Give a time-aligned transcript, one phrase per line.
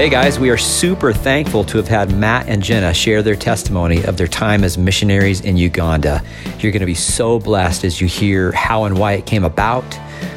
[0.00, 4.02] Hey guys, we are super thankful to have had Matt and Jenna share their testimony
[4.04, 6.24] of their time as missionaries in Uganda.
[6.58, 9.84] You're going to be so blessed as you hear how and why it came about,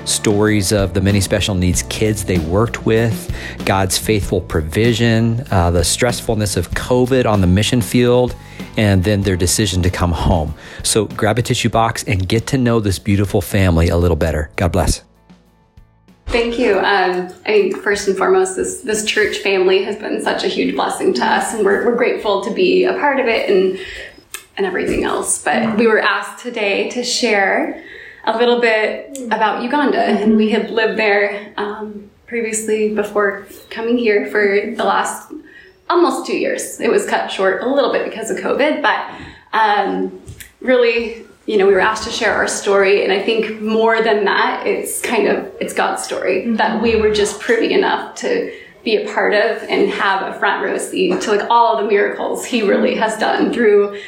[0.04, 5.80] stories of the many special needs kids they worked with, God's faithful provision, uh, the
[5.80, 8.36] stressfulness of COVID on the mission field,
[8.76, 10.54] and then their decision to come home.
[10.84, 14.52] So grab a tissue box and get to know this beautiful family a little better.
[14.58, 15.04] God bless.
[16.34, 16.80] Thank you.
[16.80, 20.74] Um, I mean, first and foremost, this this church family has been such a huge
[20.74, 23.80] blessing to us, and we're, we're grateful to be a part of it and
[24.58, 25.44] and everything else.
[25.44, 27.84] But we were asked today to share
[28.24, 34.26] a little bit about Uganda, and we have lived there um, previously before coming here
[34.32, 35.32] for the last
[35.88, 36.80] almost two years.
[36.80, 39.08] It was cut short a little bit because of COVID, but
[39.54, 40.20] um,
[40.62, 44.24] really you know, we were asked to share our story, and I think more than
[44.26, 46.56] that, it's kind of it's God's story mm-hmm.
[46.56, 50.64] that we were just privy enough to be a part of and have a front
[50.64, 54.00] row seat to like all the miracles He really has done through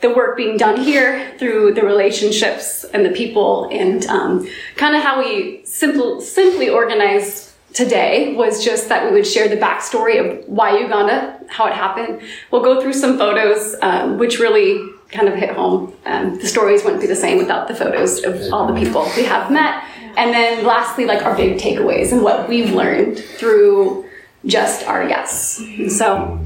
[0.00, 5.02] the work being done here, through the relationships and the people, and um, kind of
[5.02, 10.48] how we simple simply organized today was just that we would share the backstory of
[10.48, 12.22] why Uganda, how it happened.
[12.50, 15.94] We'll go through some photos, um, which really kind of hit home.
[16.04, 19.24] Um, the stories wouldn't be the same without the photos of all the people we
[19.24, 19.84] have met.
[20.16, 24.08] And then lastly, like our big takeaways and what we've learned through
[24.44, 25.62] just our yes.
[25.88, 26.42] So,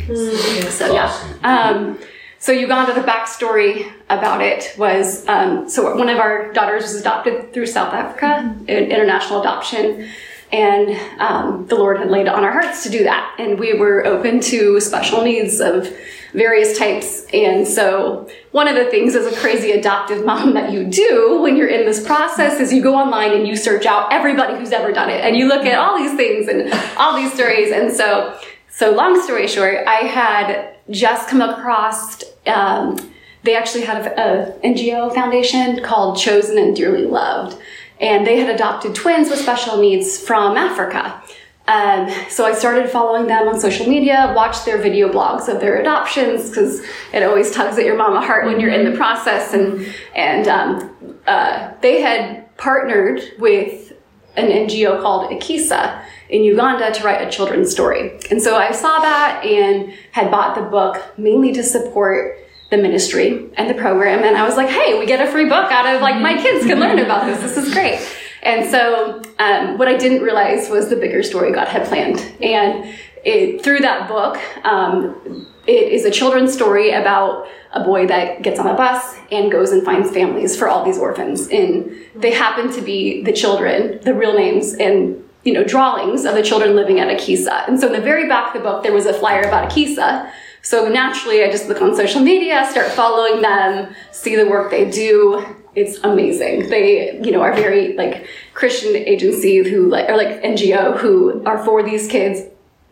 [0.70, 1.36] so yeah.
[1.42, 1.98] Um,
[2.38, 7.52] so Uganda, the backstory about it was, um, so one of our daughters was adopted
[7.52, 10.08] through South Africa, an international adoption.
[10.50, 13.36] And um, the Lord had laid it on our hearts to do that.
[13.38, 15.94] And we were open to special needs of
[16.32, 17.26] various types.
[17.32, 21.56] And so, one of the things as a crazy adoptive mom that you do when
[21.56, 24.92] you're in this process is you go online and you search out everybody who's ever
[24.92, 25.24] done it.
[25.24, 27.72] And you look at all these things and all these stories.
[27.72, 28.38] And so,
[28.68, 32.98] so long story short, I had just come across, um,
[33.42, 37.60] they actually had a, a NGO foundation called Chosen and Dearly Loved
[38.00, 41.22] and they had adopted twins with special needs from Africa.
[41.70, 45.80] Um, so I started following them on social media, watched their video blogs of their
[45.80, 46.82] adoptions because
[47.12, 49.54] it always tugs at your mama heart when you're in the process.
[49.54, 49.86] And
[50.16, 53.92] and um, uh, they had partnered with
[54.36, 58.18] an NGO called Ekisa in Uganda to write a children's story.
[58.30, 62.36] And so I saw that and had bought the book mainly to support
[62.70, 64.24] the ministry and the program.
[64.24, 66.66] And I was like, hey, we get a free book out of like my kids
[66.66, 67.40] can learn about this.
[67.40, 68.00] This is great.
[68.42, 72.18] And so um, what I didn't realize was the bigger story God had planned.
[72.42, 78.42] And it, through that book, um, it is a children's story about a boy that
[78.42, 81.48] gets on a bus and goes and finds families for all these orphans.
[81.48, 86.34] And they happen to be the children, the real names and you know drawings of
[86.34, 87.66] the children living at Ekisa.
[87.68, 90.30] And so in the very back of the book, there was a flyer about Ekisa
[90.62, 94.90] so naturally, I just look on social media, start following them, see the work they
[94.90, 95.44] do.
[95.74, 96.68] It's amazing.
[96.68, 101.64] They, you know, are very like Christian agency who like or like NGO who are
[101.64, 102.42] for these kids.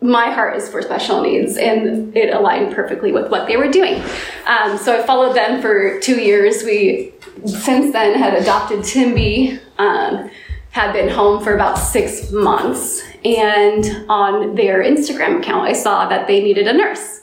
[0.01, 4.01] My heart is for special needs, and it aligned perfectly with what they were doing.
[4.45, 6.63] Um, so I followed them for two years.
[6.63, 7.13] We
[7.45, 9.59] since then had adopted Timby.
[9.77, 10.29] Um,
[10.71, 16.27] had been home for about six months, and on their Instagram account, I saw that
[16.27, 17.21] they needed a nurse.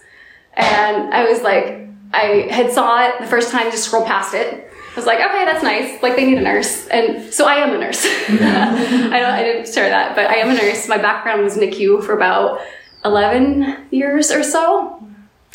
[0.54, 4.65] And I was like, I had saw it the first time, just scroll past it.
[4.96, 6.02] I was like, okay, that's nice.
[6.02, 8.02] Like they need a nurse, and so I am a nurse.
[8.28, 10.88] I don't, I didn't share that, but I am a nurse.
[10.88, 12.62] My background was NICU for about
[13.04, 15.06] eleven years or so,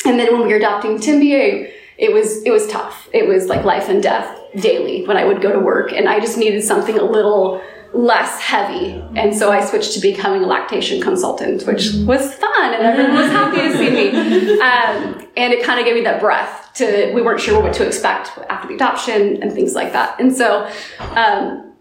[0.04, 3.08] and then when we were adopting Timby, it was it was tough.
[3.12, 6.20] It was like life and death daily when I would go to work, and I
[6.20, 7.60] just needed something a little
[7.94, 9.02] less heavy.
[9.16, 13.30] And so I switched to becoming a lactation consultant, which was fun and everyone was
[13.30, 14.52] happy to see me.
[14.62, 17.86] Um, and it kind of gave me that breath to, we weren't sure what to
[17.86, 20.18] expect after the adoption and things like that.
[20.20, 20.66] And so
[21.00, 21.74] um,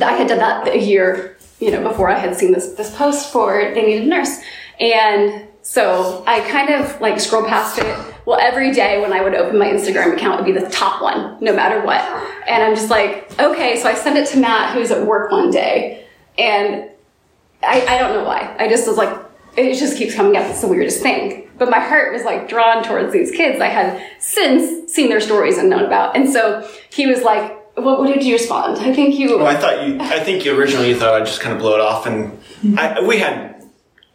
[0.00, 3.32] I had done that a year, you know, before I had seen this, this post
[3.32, 4.40] for they needed a nurse.
[4.80, 8.14] And so I kind of like scroll past it.
[8.26, 11.38] Well, every day when I would open my Instagram account, would be the top one,
[11.40, 12.00] no matter what.
[12.48, 13.80] And I'm just like, okay.
[13.80, 16.06] So I send it to Matt, who's at work one day,
[16.36, 16.90] and
[17.62, 18.54] I, I don't know why.
[18.58, 19.16] I just was like,
[19.56, 20.44] it just keeps coming up.
[20.46, 21.48] It's the weirdest thing.
[21.58, 25.58] But my heart was like drawn towards these kids I had since seen their stories
[25.58, 26.16] and known about.
[26.16, 28.78] And so he was like, what, what did you respond?
[28.78, 29.38] I think you.
[29.38, 29.98] Well, I thought you.
[30.00, 32.38] I think you originally you thought I'd just kind of blow it off, and
[32.78, 33.51] I, we had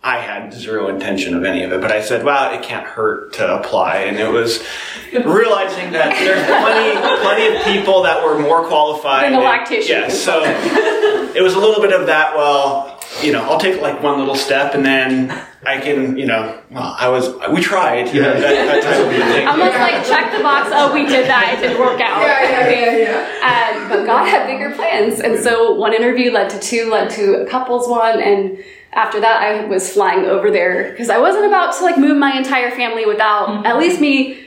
[0.08, 3.34] I had zero intention of any of it, but I said, "Well, it can't hurt
[3.34, 4.64] to apply," and it was
[5.12, 9.26] realizing that there's plenty, plenty of people that were more qualified.
[9.26, 9.98] Than the lactation.
[9.98, 12.38] Yes, yeah, so it was a little bit of that.
[12.38, 15.32] Well, you know, I'll take like one little step and then
[15.66, 19.34] I can, you know, well, I was, we tried, you know, that, that type of
[19.34, 19.48] thing.
[19.48, 20.70] Almost like check the box.
[20.72, 21.56] Oh, we did that.
[21.58, 22.22] It didn't work out.
[22.22, 23.82] Yeah, yeah, yeah, yeah.
[23.82, 27.42] Um, but God had bigger plans, and so one interview led to two, led to
[27.42, 31.76] a couples one, and after that, I was flying over there because I wasn't about
[31.78, 33.66] to like move my entire family without mm-hmm.
[33.66, 34.46] at least me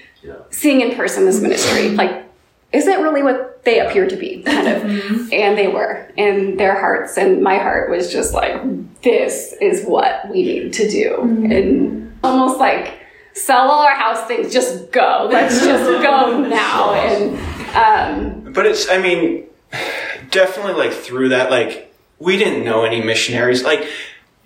[0.50, 1.82] seeing in person this ministry.
[1.82, 1.96] Mm-hmm.
[1.96, 2.24] Like,
[2.72, 4.42] is it really what they appear to be?
[4.42, 5.32] Kind of, mm-hmm.
[5.32, 8.60] and they were, and their hearts and my heart was just like,
[9.02, 13.00] this is what we need to do, and almost like
[13.32, 15.28] sell all our house things, just go.
[15.30, 17.38] Let's just go now, and.
[17.76, 19.44] Um, But it's, I mean,
[20.30, 23.64] definitely like through that, like, we didn't know any missionaries.
[23.64, 23.88] Like,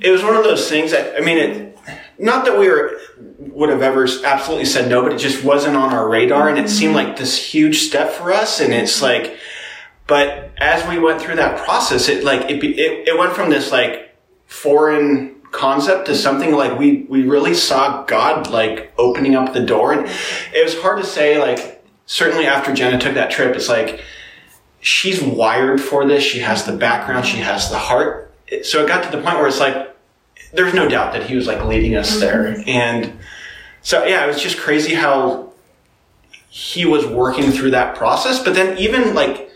[0.00, 1.78] it was one of those things that, I mean, it,
[2.18, 2.98] not that we were,
[3.38, 6.68] would have ever absolutely said no, but it just wasn't on our radar and it
[6.68, 7.08] seemed mm-hmm.
[7.08, 8.60] like this huge step for us.
[8.60, 9.36] And it's like,
[10.06, 13.70] but as we went through that process, it like, it, it, it went from this
[13.72, 19.64] like foreign concept to something like we, we really saw God like opening up the
[19.64, 19.92] door.
[19.92, 20.06] And
[20.52, 24.02] it was hard to say, like, certainly after Jenna took that trip, it's like,
[24.80, 26.22] she's wired for this.
[26.22, 27.24] She has the background.
[27.24, 28.23] She has the heart.
[28.62, 29.94] So it got to the point where it's like,
[30.52, 32.62] there's no doubt that he was like leading us there.
[32.66, 33.18] And
[33.82, 35.52] so, yeah, it was just crazy how
[36.48, 38.42] he was working through that process.
[38.42, 39.50] But then even like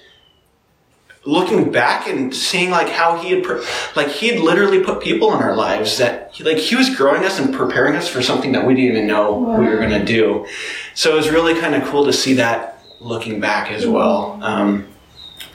[1.24, 3.62] looking back and seeing like how he had, pre-
[3.94, 7.24] like he had literally put people in our lives that he, like he was growing
[7.24, 10.04] us and preparing us for something that we didn't even know we were going to
[10.04, 10.46] do.
[10.94, 14.38] So it was really kind of cool to see that looking back as well.
[14.42, 14.88] Um,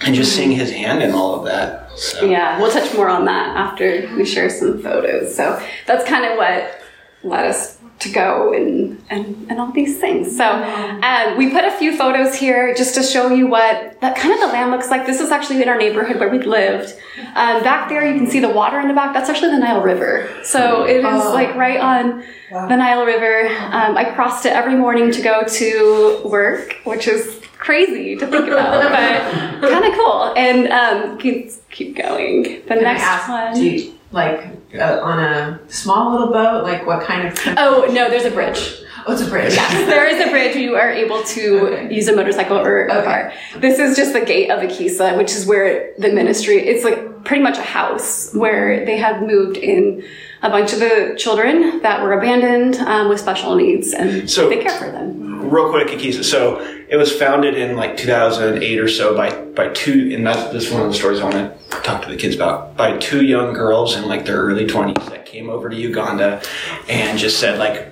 [0.02, 1.83] and just seeing his hand in all of that.
[1.96, 2.26] So.
[2.26, 5.36] Yeah, we'll touch more on that after we share some photos.
[5.36, 6.80] So that's kind of what
[7.24, 10.36] led us to go and and, and all these things.
[10.36, 14.34] So um, we put a few photos here just to show you what that kind
[14.34, 15.06] of the land looks like.
[15.06, 16.94] This is actually in our neighborhood where we lived.
[17.36, 19.14] Um, back there, you can see the water in the back.
[19.14, 20.30] That's actually the Nile River.
[20.44, 23.48] So it is like right on the Nile River.
[23.48, 28.48] Um, I crossed it every morning to go to work, which is crazy to think
[28.48, 28.84] about,
[29.62, 30.34] but kind of cool.
[30.36, 32.44] And um, keep keep going.
[32.44, 33.54] The Can next ask, one.
[33.56, 34.40] do you, like
[34.76, 37.38] uh, on a small little boat, like what kind of?
[37.58, 38.80] Oh no, there's a bridge.
[39.06, 39.54] Oh, it's a bridge.
[39.56, 40.56] There is a bridge.
[40.56, 41.94] You are able to Okay.
[41.94, 43.04] use a motorcycle or a Okay.
[43.06, 43.34] car.
[43.60, 46.56] This is just the gate of Ekisa, which is where the ministry.
[46.66, 50.04] It's like pretty much a house where they had moved in
[50.42, 54.58] a bunch of the children that were abandoned um, with special needs, and So- they
[54.64, 55.33] care for them.
[55.54, 56.24] Real quick, Ekisa.
[56.24, 60.72] So it was founded in like 2008 or so by by two, and that's this
[60.72, 62.76] one of the stories I want to talk to the kids about.
[62.76, 66.42] By two young girls in like their early 20s that came over to Uganda
[66.90, 67.92] and just said like.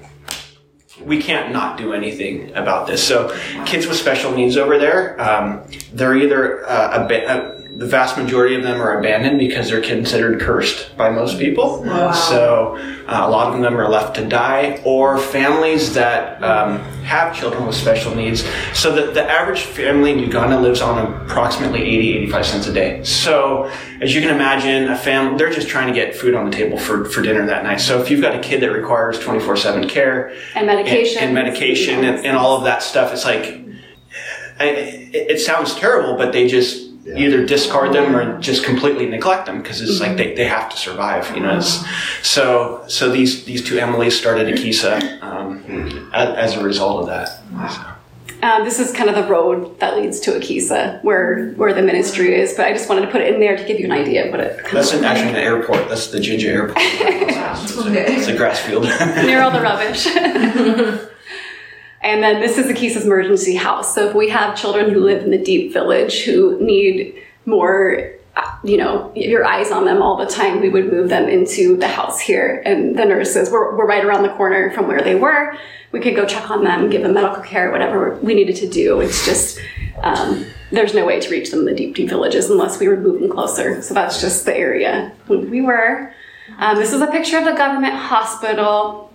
[1.00, 3.02] We can't not do anything about this.
[3.04, 3.36] So,
[3.66, 8.56] kids with special needs over there, um, they're either uh, ab- uh, the vast majority
[8.56, 11.84] of them are abandoned because they're considered cursed by most people.
[11.84, 12.12] Wow.
[12.12, 12.76] So,
[13.08, 17.66] uh, a lot of them are left to die, or families that um, have children
[17.66, 18.44] with special needs.
[18.74, 23.04] So, the, the average family in Uganda lives on approximately 80, 85 cents a day.
[23.04, 23.72] So,
[24.02, 26.78] as you can imagine, a family, they're just trying to get food on the table
[26.78, 27.80] for, for dinner that night.
[27.80, 31.24] So, if you've got a kid that requires 24 7 care And medication.
[31.24, 33.60] and, and medication and, and all of that stuff, it's like,
[34.60, 39.46] I, it, it sounds terrible, but they just either discard them or just completely neglect
[39.46, 41.58] them because it's like they, they have to survive, you know.
[41.58, 41.84] It's,
[42.22, 47.40] so so these these two Emilys started Ekisa um, as, as a result of that.
[47.72, 47.82] So.
[48.44, 52.34] Um, this is kind of the road that leads to Ekisa, where where the ministry
[52.34, 52.56] is.
[52.56, 54.32] But I just wanted to put it in there to give you an idea of
[54.32, 54.66] what it.
[54.72, 55.90] That's an, actually an airport.
[55.90, 56.78] That's the Jinja Airport.
[56.80, 58.84] it's, a, it's a grass field.
[58.84, 60.08] near all the rubbish.
[62.04, 63.94] and then this is the Ekisa's emergency house.
[63.94, 67.16] So if we have children who live in the deep village who need
[67.46, 68.12] more,
[68.64, 71.88] you know, your eyes on them all the time, we would move them into the
[71.88, 72.64] house here.
[72.66, 75.56] And the nurses, we're, we're right around the corner from where they were.
[75.92, 79.00] We could go check on them, give them medical care, whatever we needed to do.
[79.02, 79.60] It's just,
[80.02, 82.98] um, there's no way to reach them in the deep, deep villages unless we were
[82.98, 83.82] moving closer.
[83.82, 86.14] So that's just the area we were.
[86.58, 89.11] Um, this is a picture of the government hospital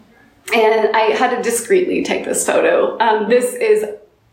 [0.55, 2.99] and I had to discreetly take this photo.
[2.99, 3.85] Um, this is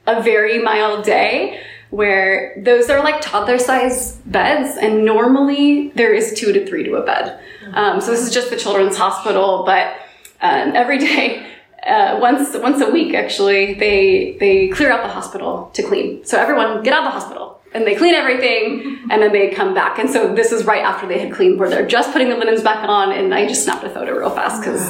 [0.05, 6.33] a very mild day where those are like toddler size beds, and normally there is
[6.33, 7.39] two to three to a bed.
[7.73, 9.95] Um, so this is just the children's hospital, but
[10.41, 11.49] um, every day.
[11.85, 16.23] Uh, once once a week, actually, they they clear out the hospital to clean.
[16.23, 19.73] So everyone get out of the hospital, and they clean everything, and then they come
[19.73, 19.99] back.
[19.99, 22.61] And so this is right after they had cleaned, where they're just putting the linens
[22.61, 23.11] back on.
[23.11, 24.81] And I just snapped a photo real fast because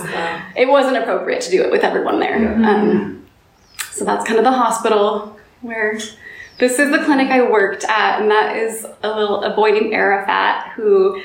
[0.55, 2.55] it wasn't appropriate to do it with everyone there.
[2.65, 3.25] Um,
[3.91, 5.97] so that's kind of the hospital where
[6.59, 9.93] this is the clinic I worked at, and that is a little a boy named
[9.93, 11.21] Arafat who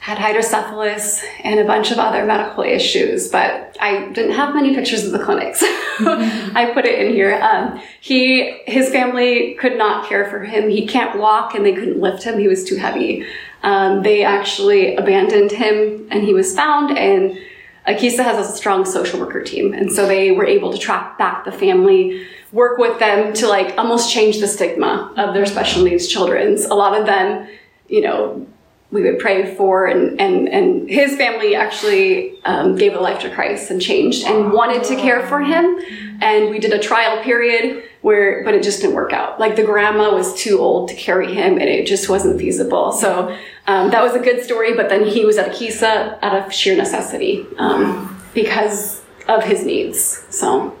[0.00, 5.04] had hydrocephalus and a bunch of other medical issues, but I didn't have many pictures
[5.04, 7.34] of the clinic, so I put it in here.
[7.34, 10.70] Um, he, his family could not care for him.
[10.70, 12.38] He can't walk and they couldn't lift him.
[12.38, 13.26] He was too heavy.
[13.62, 17.38] Um, they actually abandoned him and he was found and
[17.86, 19.74] Ekisa has a strong social worker team.
[19.74, 23.76] And so they were able to track back the family, work with them to like
[23.76, 26.64] almost change the stigma of their special needs children's.
[26.64, 27.48] A lot of them,
[27.88, 28.46] you know,
[28.92, 33.30] we would pray for and and and his family actually um, gave a life to
[33.30, 35.78] christ and changed and wanted to care for him.
[36.20, 39.38] And we did a trial period where but it just didn't work out.
[39.38, 42.92] Like the grandma was too old to carry him and it just wasn't feasible.
[42.92, 46.52] So um, that was a good story but then he was at Ekisa out of
[46.52, 50.24] sheer necessity um, because of his needs.
[50.30, 50.76] So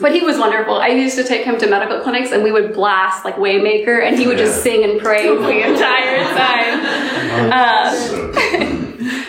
[0.00, 0.74] but he was wonderful.
[0.74, 4.18] I used to take him to medical clinics and we would blast like Waymaker and
[4.18, 7.52] he would just sing and pray the entire time.
[7.52, 8.74] Um,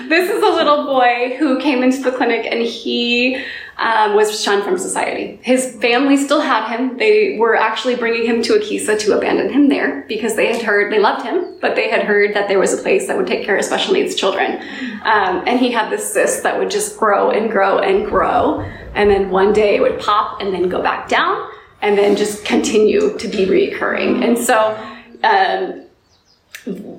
[0.09, 3.41] this is a little boy who came into the clinic and he
[3.77, 5.39] um, was shunned from society.
[5.41, 6.97] His family still had him.
[6.97, 10.91] They were actually bringing him to Ekisa to abandon him there because they had heard,
[10.91, 13.45] they loved him, but they had heard that there was a place that would take
[13.45, 14.61] care of special needs children.
[15.03, 18.61] Um, and he had this cyst that would just grow and grow and grow.
[18.95, 21.49] And then one day it would pop and then go back down
[21.81, 24.27] and then just continue to be reoccurring.
[24.27, 24.75] And so,
[25.23, 25.85] um,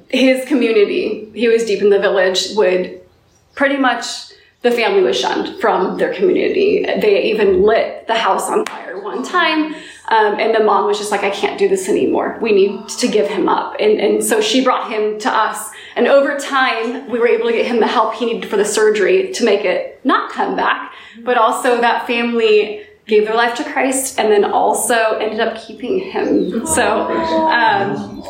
[0.09, 3.00] his community, he was deep in the village, would
[3.55, 6.85] pretty much the family was shunned from their community.
[6.85, 9.75] They even lit the house on fire one time.
[10.09, 12.39] Um, and the mom was just like, I can't do this anymore.
[12.43, 13.77] We need to give him up.
[13.79, 15.71] And, and so she brought him to us.
[15.97, 18.65] And over time, we were able to get him the help he needed for the
[18.65, 20.93] surgery to make it not come back.
[21.21, 25.99] But also that family gave their life to Christ and then also ended up keeping
[26.01, 26.67] him.
[26.67, 27.03] So,
[27.49, 28.23] um,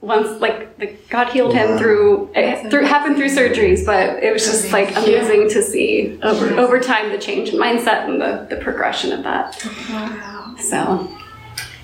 [0.00, 4.44] once like the, God healed him through it through happened through surgeries, but it was
[4.44, 8.62] just like amazing to see over over time the change in mindset and the, the
[8.62, 9.54] progression of that.
[10.60, 11.08] So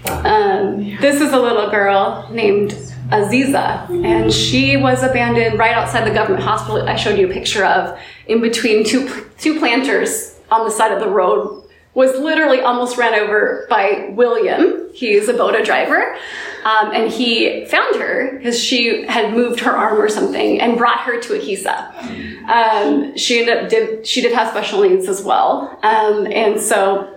[0.06, 2.70] um, this is a little girl named
[3.10, 6.88] Aziza, and she was abandoned right outside the government hospital.
[6.88, 11.00] I showed you a picture of in between two two planters on the side of
[11.00, 11.63] the road.
[11.94, 14.88] Was literally almost ran over by William.
[14.94, 16.16] He's a boda driver.
[16.64, 21.00] Um, and he found her because she had moved her arm or something and brought
[21.00, 21.92] her to Ekisa.
[22.48, 27.14] Um, she ended up did she did have special needs as well, um, and so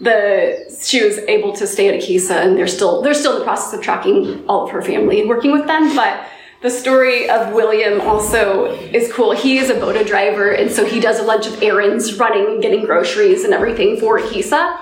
[0.00, 3.44] the she was able to stay at Ekisa, and they're still they're still in the
[3.44, 6.26] process of tracking all of her family and working with them, but.
[6.62, 9.32] The story of William also is cool.
[9.32, 12.84] He is a boda driver, and so he does a bunch of errands, running, getting
[12.84, 14.78] groceries, and everything for Ekisa,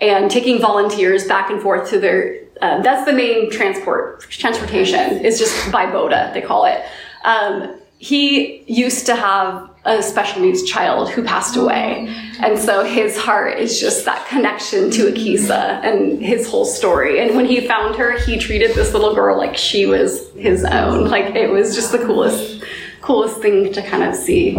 [0.00, 5.38] and taking volunteers back and forth to their um, that's the main transport transportation is
[5.38, 6.84] just by boda they call it.
[7.24, 12.06] Um, he used to have a special needs child who passed away,
[12.40, 17.20] and so his heart is just that connection to Ekisa and his whole story.
[17.20, 21.08] And when he found her, he treated this little girl like she was his own.
[21.08, 22.62] Like it was just the coolest,
[23.00, 24.56] coolest thing to kind of see.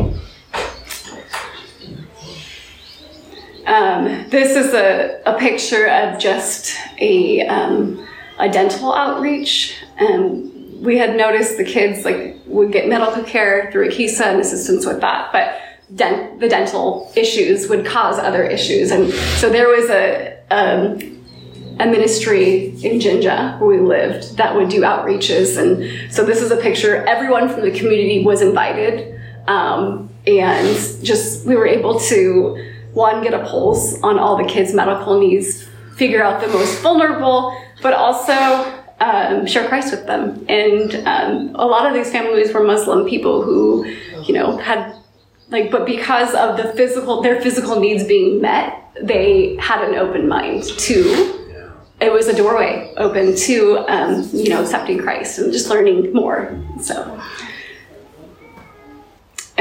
[3.67, 8.05] Um, this is a, a picture of just a, um,
[8.39, 9.75] a dental outreach.
[9.97, 10.50] And
[10.81, 14.99] we had noticed the kids like would get medical care through Ekisa and assistance with
[15.01, 15.61] that, but
[15.95, 18.89] dent- the dental issues would cause other issues.
[18.91, 20.99] And so there was a, um,
[21.79, 25.57] a ministry in Jinja where we lived that would do outreaches.
[25.57, 27.05] And so this is a picture.
[27.05, 29.21] Everyone from the community was invited.
[29.47, 34.73] Um, and just we were able to one, get a pulse on all the kids'
[34.73, 40.45] medical needs, figure out the most vulnerable, but also um, share Christ with them.
[40.47, 43.85] And um, a lot of these families were Muslim people who,
[44.23, 44.95] you know, had
[45.49, 50.27] like, but because of the physical, their physical needs being met, they had an open
[50.27, 51.37] mind to.
[51.99, 56.57] It was a doorway open to, um, you know, accepting Christ and just learning more.
[56.79, 57.21] So.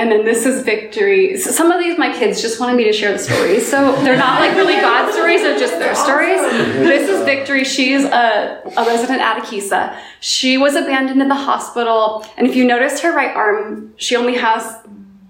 [0.00, 1.36] And then this is victory.
[1.36, 3.70] So some of these, my kids just wanted me to share the stories.
[3.70, 6.40] So they're not like really God stories, they're just their stories.
[6.40, 7.64] This is victory.
[7.64, 9.94] She's a, a resident at Ekisa.
[10.20, 12.26] She was abandoned in the hospital.
[12.38, 14.74] And if you notice her right arm, she only has,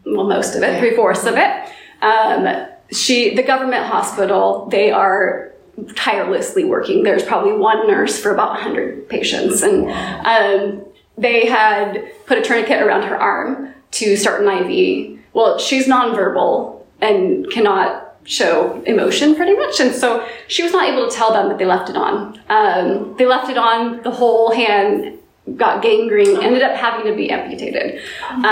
[0.06, 1.68] well, most of it, three fourths of it.
[2.00, 5.50] Um, she, the government hospital, they are
[5.96, 7.02] tirelessly working.
[7.02, 9.62] There's probably one nurse for about 100 patients.
[9.62, 9.90] And
[10.24, 10.84] um,
[11.18, 15.18] they had put a tourniquet around her arm to start an IV.
[15.32, 19.80] Well, she's nonverbal and cannot show emotion pretty much.
[19.80, 22.40] And so she was not able to tell them that they left it on.
[22.49, 25.18] Um, they left it on the whole hand
[25.56, 28.00] got gangrene, ended up having to be amputated.
[28.30, 28.44] Um,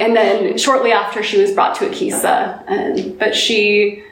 [0.00, 2.68] and then shortly after, she was brought to Ekisa.
[2.68, 4.02] Um, but she,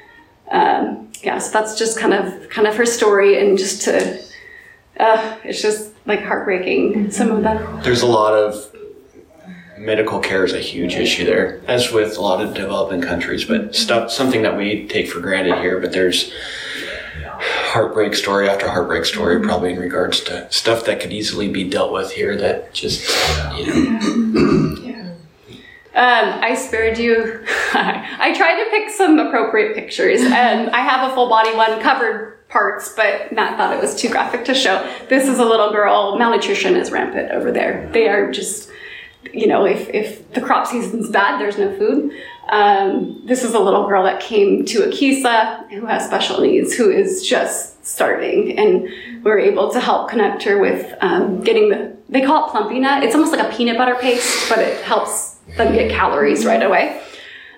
[0.51, 4.23] um, yeah, so that's just kind of kind of her story, and just to,
[4.99, 7.11] uh, it's just like heartbreaking.
[7.11, 7.83] Some of that.
[7.85, 8.75] There's a lot of
[9.81, 13.45] medical care is a huge issue there, as with a lot of developing countries.
[13.45, 15.81] But stuff, something that we take for granted here.
[15.81, 16.33] But there's
[17.25, 21.93] heartbreak story after heartbreak story, probably in regards to stuff that could easily be dealt
[21.93, 22.37] with here.
[22.37, 23.09] That just,
[23.57, 24.77] you know,
[25.93, 27.45] Um, I spared you.
[27.75, 32.49] I tried to pick some appropriate pictures, and I have a full body one covered
[32.49, 34.89] parts, but Matt thought it was too graphic to show.
[35.09, 36.17] This is a little girl.
[36.19, 37.89] Malnutrition is rampant over there.
[37.93, 38.71] They are just,
[39.33, 42.13] you know, if, if the crop season's bad, there's no food.
[42.49, 46.91] Um, this is a little girl that came to Ekisa who has special needs, who
[46.91, 51.97] is just starving, and we were able to help connect her with um, getting the.
[52.09, 53.05] They call it Plumpy'Nut.
[53.05, 57.01] It's almost like a peanut butter paste, but it helps them get calories right away.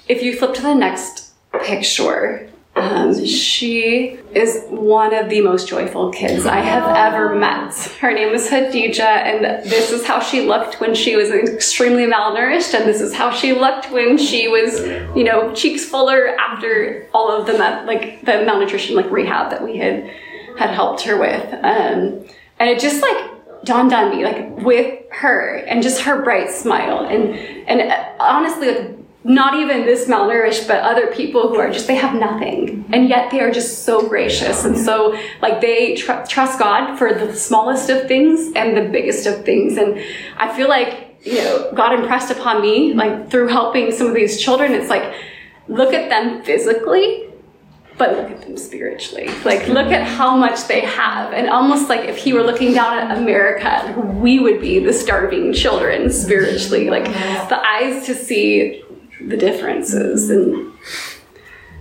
[0.08, 6.10] If you flip to the next picture, um, she is one of the most joyful
[6.10, 7.74] kids I have ever met.
[8.00, 12.72] Her name is Hadija, and this is how she looked when she was extremely malnourished,
[12.72, 14.80] and this is how she looked when she was,
[15.14, 19.76] you know, cheeks fuller after all of the like the malnutrition like rehab that we
[19.76, 20.10] had
[20.56, 21.52] had helped her with.
[21.52, 22.24] Um,
[22.58, 27.04] and it just like dawned on me, like with her and just her bright smile,
[27.04, 27.34] and
[27.68, 31.94] and uh, honestly, like not even this malnourished, but other people who are just, they
[31.94, 32.84] have nothing.
[32.92, 34.64] And yet they are just so gracious.
[34.64, 39.26] And so, like, they tr- trust God for the smallest of things and the biggest
[39.26, 39.76] of things.
[39.76, 40.02] And
[40.36, 44.40] I feel like, you know, God impressed upon me, like, through helping some of these
[44.40, 45.14] children, it's like,
[45.68, 47.28] look at them physically,
[47.96, 49.28] but look at them spiritually.
[49.44, 51.32] Like, look at how much they have.
[51.32, 55.52] And almost like if he were looking down at America, we would be the starving
[55.52, 56.90] children spiritually.
[56.90, 58.82] Like, the eyes to see
[59.28, 60.30] the differences.
[60.30, 60.72] And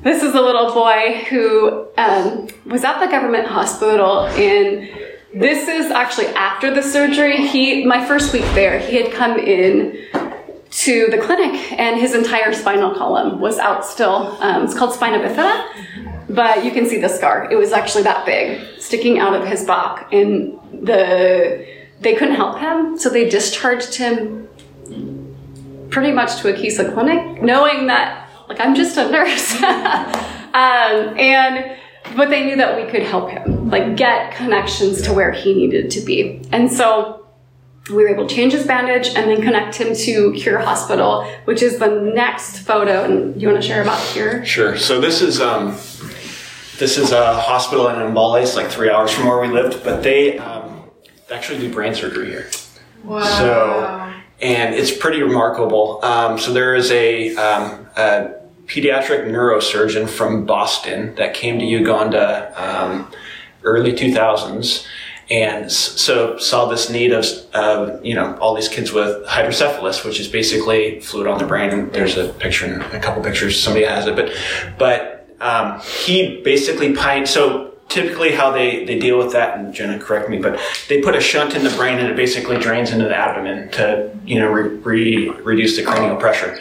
[0.04, 4.90] this is a little boy who um, was at the government hospital, and
[5.34, 7.48] this is actually after the surgery.
[7.48, 9.98] He, my first week there, he had come in
[10.72, 14.38] to the clinic, and his entire spinal column was out still.
[14.42, 17.52] Um, it's called spina bifida, but you can see the scar.
[17.52, 21.68] It was actually that big, sticking out of his back, and the
[22.00, 24.48] they couldn't help him, so they discharged him
[25.92, 31.78] pretty much to Ekisa clinic, knowing that like I'm just a nurse, um, and
[32.16, 35.92] but they knew that we could help him, like get connections to where he needed
[35.92, 37.22] to be, and so
[37.90, 41.62] we were able to change his bandage and then connect him to Cure Hospital, which
[41.62, 43.04] is the next photo.
[43.04, 44.46] And you want to share about Cure?
[44.46, 44.78] Sure.
[44.78, 45.72] So this is um,
[46.78, 48.42] this is a hospital in Mbale.
[48.42, 50.90] It's like three hours from where we lived, but they um,
[51.32, 52.50] actually do brain surgery here.
[53.04, 53.24] Wow.
[53.24, 54.01] So,
[54.42, 56.00] and it's pretty remarkable.
[56.04, 58.34] Um, so there is a, um, a
[58.66, 63.12] pediatric neurosurgeon from Boston that came to Uganda um,
[63.64, 64.88] early 2000s
[65.32, 67.26] and so saw this need of,
[68.06, 71.70] you know, all these kids with hydrocephalus, which is basically fluid on the brain.
[71.70, 74.34] And there's a picture, a couple pictures, somebody has it, but,
[74.78, 77.26] but um, he basically pine.
[77.26, 81.16] So typically, how they they deal with that, and Jenna, correct me, but they put
[81.16, 84.50] a shunt in the brain, and it basically drains into the abdomen to you know
[84.50, 86.60] re, re, reduce the cranial pressure.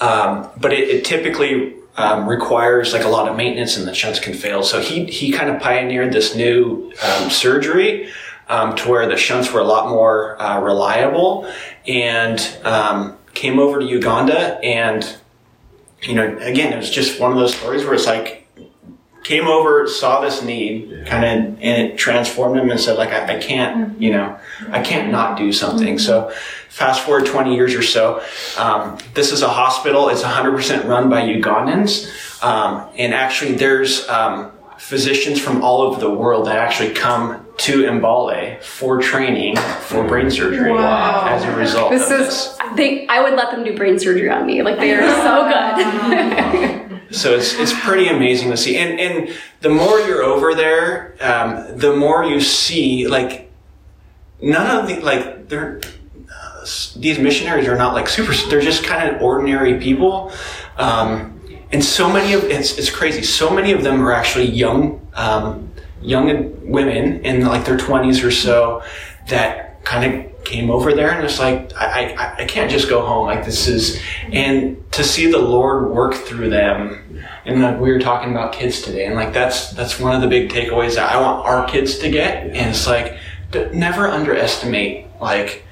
[0.00, 4.20] Um, but it, it typically um, requires like a lot of maintenance, and the shunts
[4.20, 4.62] can fail.
[4.62, 8.10] So he he kind of pioneered this new um, surgery.
[8.48, 11.52] Um, to where the shunts were a lot more uh, reliable,
[11.84, 15.04] and um, came over to Uganda, and
[16.02, 18.45] you know, again, it was just one of those stories where it's like
[19.26, 23.36] came over, saw this need, kind of, and it transformed him and said, like, I,
[23.36, 24.38] I can't, you know,
[24.70, 25.98] I can't not do something.
[25.98, 26.30] So,
[26.68, 28.22] fast forward 20 years or so,
[28.58, 30.08] um, this is a hospital.
[30.10, 36.10] It's 100% run by Ugandans, um, and actually, there's um, physicians from all over the
[36.10, 41.26] world that actually come to Mbale for training for brain surgery Wow.
[41.26, 42.58] as a result This of is this.
[42.76, 43.06] they.
[43.08, 44.62] I would let them do brain surgery on me.
[44.62, 46.72] Like they are so good.
[47.10, 51.78] So it's it's pretty amazing to see, and and the more you're over there, um,
[51.78, 53.50] the more you see like
[54.40, 55.80] none of the like they're
[56.32, 56.66] uh,
[56.96, 58.34] these missionaries are not like super.
[58.48, 60.32] They're just kind of ordinary people,
[60.76, 61.40] um,
[61.70, 63.22] and so many of it's it's crazy.
[63.22, 68.32] So many of them are actually young um, young women in like their twenties or
[68.32, 68.82] so
[69.28, 73.04] that kind of came over there and it's like I, I I can't just go
[73.04, 74.00] home like this is
[74.32, 78.80] and to see the Lord work through them and like we were talking about kids
[78.80, 81.98] today and like that's that's one of the big takeaways that I want our kids
[81.98, 83.18] to get and it's like
[83.74, 85.64] never underestimate like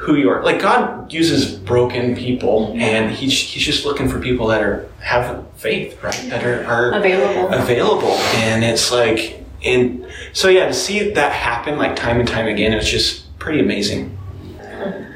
[0.00, 0.42] who you are.
[0.42, 5.46] Like God uses broken people, and he's he's just looking for people that are have
[5.56, 6.14] faith, right?
[6.30, 7.52] That are, are Available.
[7.52, 12.46] available, and it's like, and so yeah, to see that happen like time and time
[12.46, 14.16] again, it's just pretty amazing.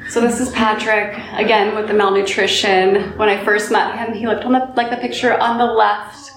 [0.09, 3.17] So this is Patrick again with the malnutrition.
[3.17, 6.31] When I first met him, he looked on the like the picture on the left,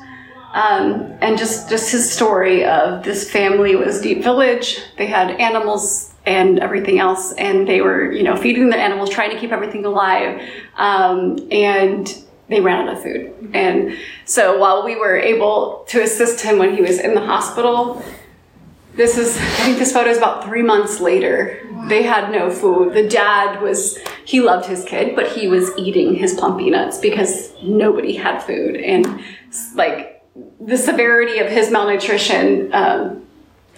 [0.54, 4.80] um, and just just his story of this family was deep village.
[4.96, 9.30] They had animals and everything else, and they were you know feeding the animals, trying
[9.30, 10.40] to keep everything alive,
[10.76, 13.50] um, and they ran out of food.
[13.52, 18.02] And so while we were able to assist him when he was in the hospital,
[18.98, 21.64] this is, I think this photo is about three months later.
[21.88, 22.94] They had no food.
[22.94, 28.16] The dad was, he loved his kid, but he was eating his Plumpy'Nuts because nobody
[28.16, 28.76] had food.
[28.76, 29.22] And
[29.76, 30.22] like
[30.60, 33.24] the severity of his malnutrition, um,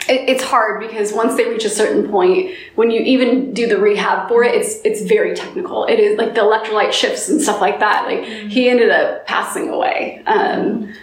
[0.09, 3.77] it, it's hard because once they reach a certain point, when you even do the
[3.77, 5.85] rehab for it, it's it's very technical.
[5.85, 8.07] It is like the electrolyte shifts and stuff like that.
[8.07, 10.23] Like he ended up passing away.
[10.27, 10.95] Um,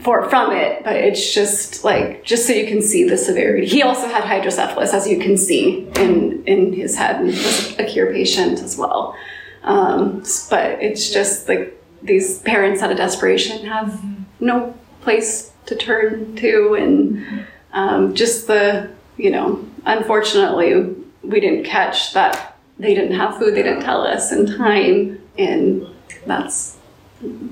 [0.00, 3.66] for from it, but it's just like just so you can see the severity.
[3.66, 7.84] He also had hydrocephalus, as you can see in in his head, and was a
[7.84, 9.16] cure patient as well.
[9.62, 14.02] Um, but it's just like these parents out of desperation have
[14.40, 22.12] no place to turn to, and um, just the you know, unfortunately, we didn't catch
[22.14, 25.86] that they didn't have food, they didn't tell us in time, and
[26.26, 26.76] that's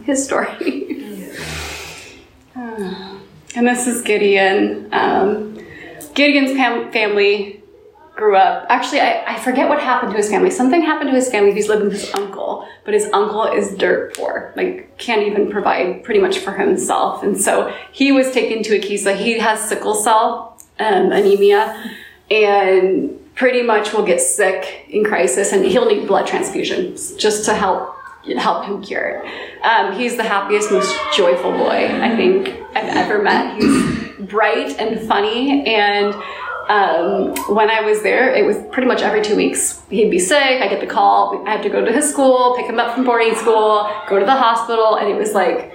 [0.05, 0.99] his story.
[3.55, 4.89] And this is Gideon.
[4.93, 5.59] Um,
[6.15, 7.63] Gideon's fam- family
[8.15, 8.67] grew up.
[8.69, 10.51] Actually, I, I forget what happened to his family.
[10.51, 11.53] Something happened to his family.
[11.53, 14.53] He's living with his uncle, but his uncle is dirt poor.
[14.57, 17.23] Like, can't even provide pretty much for himself.
[17.23, 19.17] And so he was taken to Ekisa.
[19.17, 21.95] He has sickle cell um, anemia
[22.31, 27.55] and pretty much will get sick in crisis and he'll need blood transfusions just to
[27.55, 27.97] help
[28.39, 29.65] help him cure it.
[29.65, 33.61] Um, he's the happiest, most joyful boy I think I've ever met.
[33.61, 36.15] He's bright and funny, and
[36.69, 39.83] um, when I was there, it was pretty much every two weeks.
[39.91, 40.63] He'd be sick.
[40.63, 41.47] I get the call.
[41.47, 44.25] I have to go to his school, pick him up from boarding school, go to
[44.25, 45.73] the hospital, and it was like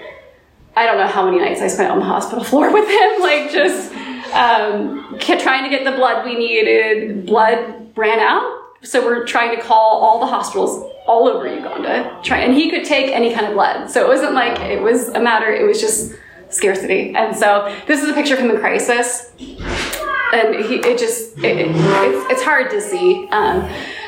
[0.76, 3.52] I don't know how many nights I spent on the hospital floor with him, like
[3.52, 3.92] just
[4.34, 7.26] um, trying to get the blood we needed.
[7.26, 12.20] Blood ran out, so we're trying to call all the hospitals all over Uganda.
[12.24, 15.10] Try, and he could take any kind of blood, so it wasn't like it was
[15.10, 15.52] a matter.
[15.52, 16.14] It was just
[16.50, 17.14] scarcity.
[17.16, 21.58] And so this is a picture of him in crisis, and he, it just it,
[21.58, 23.28] it, it's, it's hard to see.
[23.32, 23.68] Um,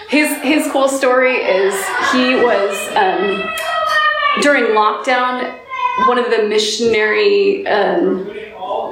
[0.09, 1.73] his his cool story is
[2.11, 3.43] he was um,
[4.41, 5.57] during lockdown
[6.07, 8.25] one of the missionary um,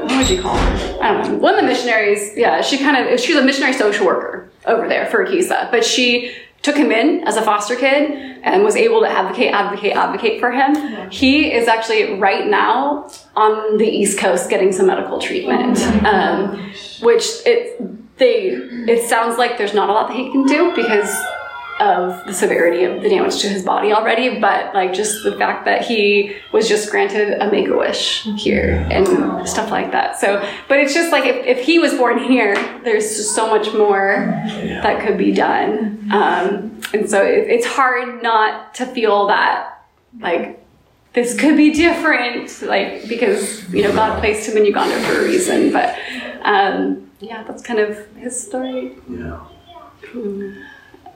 [0.08, 1.04] what would you call her?
[1.04, 1.38] I don't know.
[1.39, 4.88] One of the missionaries, yeah, she kind of she was a missionary social worker over
[4.88, 6.34] there for Ekisa, but she
[6.67, 8.12] took him in as a foster kid
[8.43, 11.10] and was able to advocate, advocate, advocate for him.
[11.10, 17.25] He is actually right now on the East Coast getting some medical treatment, um, which
[17.45, 17.82] it
[18.17, 18.49] they
[18.93, 21.15] it sounds like there's not a lot that he can do because
[21.80, 25.65] of the severity of the damage to his body already, but like just the fact
[25.65, 30.19] that he was just granted a make a wish here and stuff like that.
[30.19, 33.73] So, but it's just like if, if he was born here, there's just so much
[33.73, 34.25] more
[34.84, 35.96] that could be done.
[36.12, 39.84] Um, and so it, it's hard not to feel that
[40.20, 40.63] like
[41.13, 45.24] this could be different, like because you know God placed him in Uganda for a
[45.24, 45.72] reason.
[45.72, 45.98] But
[46.43, 48.96] um, yeah, that's kind of his story.
[49.10, 49.41] Yeah.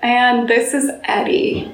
[0.01, 1.71] And this is Eddie.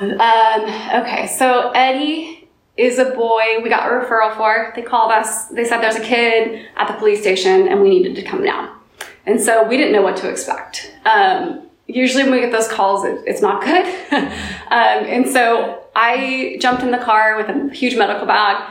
[0.00, 0.62] Um,
[1.02, 4.72] okay, so Eddie is a boy we got a referral for.
[4.76, 5.46] They called us.
[5.46, 8.78] They said there's a kid at the police station and we needed to come down.
[9.26, 10.94] And so we didn't know what to expect.
[11.04, 13.86] Um, usually when we get those calls, it, it's not good.
[14.12, 14.30] um,
[14.70, 18.70] and so I jumped in the car with a huge medical bag.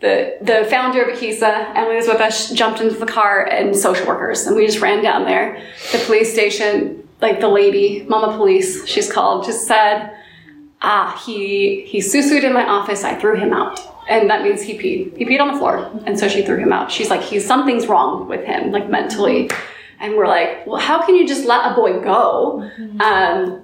[0.00, 4.06] The, the founder of Ekisa, Emily was with us, jumped into the car and social
[4.06, 5.62] workers, and we just ran down there.
[5.92, 10.16] The police station, like the lady, Mama Police, she's called, just said,
[10.80, 13.80] ah, he, he susued in my office, I threw him out.
[14.08, 15.16] And that means he peed.
[15.16, 16.90] He peed on the floor, and so she threw him out.
[16.90, 19.48] She's like, he's something's wrong with him, like mentally.
[20.02, 22.68] And we're like, well, how can you just let a boy go?
[23.00, 23.62] Um,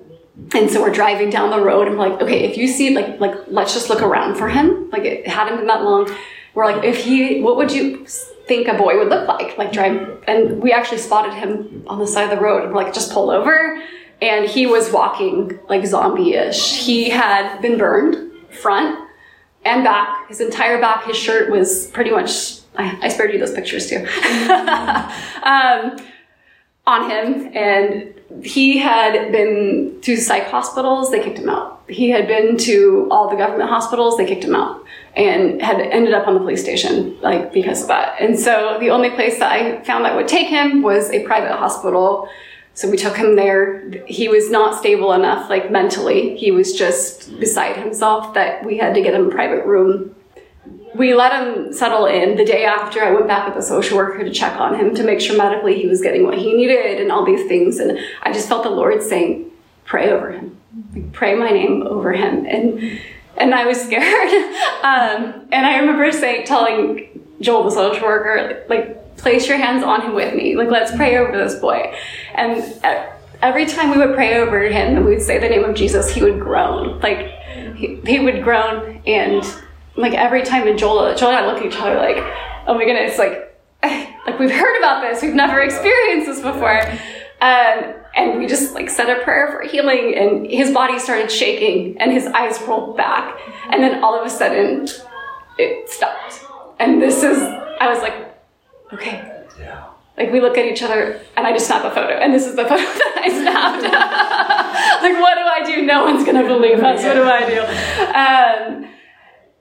[0.55, 3.19] and so we're driving down the road, and we're like, okay, if you see, like,
[3.21, 4.89] like let's just look around for him.
[4.91, 6.09] Like it hadn't been that long.
[6.55, 8.07] We're like, if he, what would you
[8.47, 9.59] think a boy would look like?
[9.59, 12.63] Like drive, and we actually spotted him on the side of the road.
[12.63, 13.83] And we're like, just pull over.
[14.23, 16.85] And he was walking like zombie-ish.
[16.85, 19.09] He had been burned front
[19.65, 20.29] and back.
[20.29, 21.05] His entire back.
[21.05, 22.61] His shirt was pretty much.
[22.77, 23.99] I, I spared you those pictures too.
[25.43, 25.97] um,
[26.89, 31.83] on him, and he had been to psych hospitals, they kicked him out.
[31.89, 36.15] He had been to all the government hospitals, they kicked him out, and had ended
[36.15, 38.21] up on the police station, like because of that.
[38.21, 41.57] And so the only place that I found that would take him was a private
[41.57, 42.29] hospital.
[42.75, 43.91] So we took him there.
[44.07, 46.37] He was not stable enough, like mentally.
[46.37, 50.15] He was just beside himself that we had to get him a private room
[50.95, 52.37] we let him settle in.
[52.37, 55.05] The day after, I went back with a social worker to check on him to
[55.05, 57.79] make sure medically he was getting what he needed and all these things.
[57.79, 59.51] And I just felt the Lord saying,
[59.85, 60.57] "Pray over him,
[61.13, 63.01] pray my name over him." And
[63.37, 64.33] and I was scared.
[64.83, 67.09] um, and I remember saying, telling
[67.41, 70.57] Joel, the social worker, like, place your hands on him with me.
[70.57, 71.95] Like, let's pray over this boy.
[72.35, 72.63] And
[73.43, 76.13] every time we would pray over him and we would say the name of Jesus,
[76.13, 77.01] he would groan.
[77.01, 77.31] Like,
[77.77, 79.45] he, he would groan and
[79.99, 82.17] like every time in Joel, Joel and I look at each other like,
[82.67, 86.81] oh my goodness, like, like we've heard about this, we've never experienced this before.
[87.41, 92.01] Um, and we just like said a prayer for healing and his body started shaking
[92.01, 93.39] and his eyes rolled back.
[93.71, 94.89] And then all of a sudden
[95.59, 96.41] it stopped.
[96.81, 98.15] And this is, I was like,
[98.93, 99.45] okay.
[99.59, 99.87] Yeah.
[100.17, 102.57] Like we look at each other and I just snap a photo and this is
[102.57, 105.03] the photo that I snapped.
[105.03, 105.87] like what do I do?
[105.87, 107.03] No one's gonna believe us.
[107.05, 108.85] What do I do?
[108.85, 108.91] Um,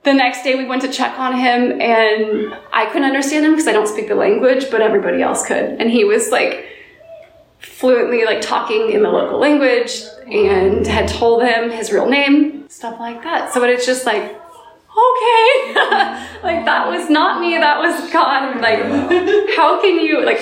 [0.08, 3.66] the next day we went to check on him and I couldn't understand him because
[3.66, 5.64] I don't speak the language, but everybody else could.
[5.78, 6.66] And he was like
[7.58, 12.98] fluently like talking in the local language and had told him his real name, stuff
[12.98, 13.52] like that.
[13.52, 15.74] So it's just like, okay,
[16.42, 18.60] like that was not me, that was God.
[18.62, 18.80] Like,
[19.56, 20.40] how can you, like,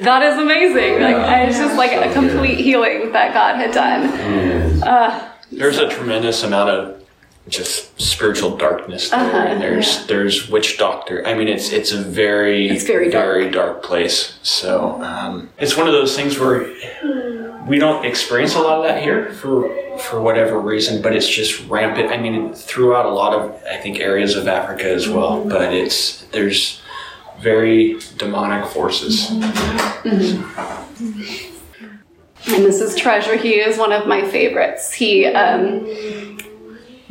[0.00, 1.02] that is amazing.
[1.02, 4.82] Like, it's just like a complete healing that God had done.
[4.82, 7.01] Uh, There's a tremendous amount of
[7.48, 9.20] just spiritual darkness there.
[9.20, 10.06] Uh-huh, there's yeah.
[10.06, 11.26] there's witch doctor.
[11.26, 13.24] I mean, it's it's a very it's very dark.
[13.24, 14.38] very dark place.
[14.42, 16.72] So um, it's one of those things where
[17.66, 21.66] we don't experience a lot of that here for for whatever reason, but it's just
[21.68, 22.10] rampant.
[22.10, 25.40] I mean, throughout a lot of I think areas of Africa as well.
[25.40, 25.48] Mm-hmm.
[25.48, 26.80] But it's there's
[27.40, 29.30] very demonic forces.
[29.30, 31.48] Mm-hmm.
[32.54, 33.36] And this is Treasure.
[33.36, 34.92] He is one of my favorites.
[34.92, 36.31] He um,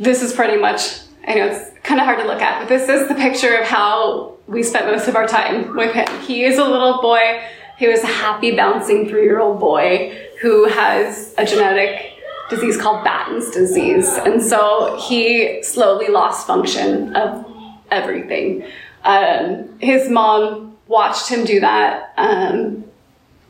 [0.02, 2.88] this is pretty much, I know it's kind of hard to look at, but this
[2.88, 6.06] is the picture of how we spent most of our time with him.
[6.20, 7.40] He is a little boy.
[7.78, 12.14] He was a happy, bouncing three year old boy who has a genetic
[12.50, 14.08] disease called Batten's disease.
[14.08, 17.46] And so he slowly lost function of
[17.90, 18.66] everything.
[19.04, 22.12] Um, his mom watched him do that.
[22.16, 22.84] Um,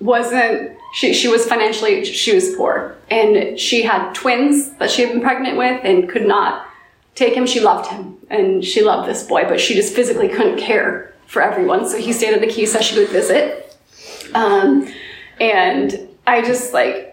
[0.00, 2.96] wasn't she, she was financially she was poor.
[3.10, 6.66] And she had twins that she had been pregnant with and could not
[7.14, 7.46] take him.
[7.46, 11.42] She loved him and she loved this boy but she just physically couldn't care for
[11.42, 11.88] everyone.
[11.88, 13.76] So he stayed at the Keys so she would visit.
[14.34, 14.88] Um,
[15.40, 17.12] and i just like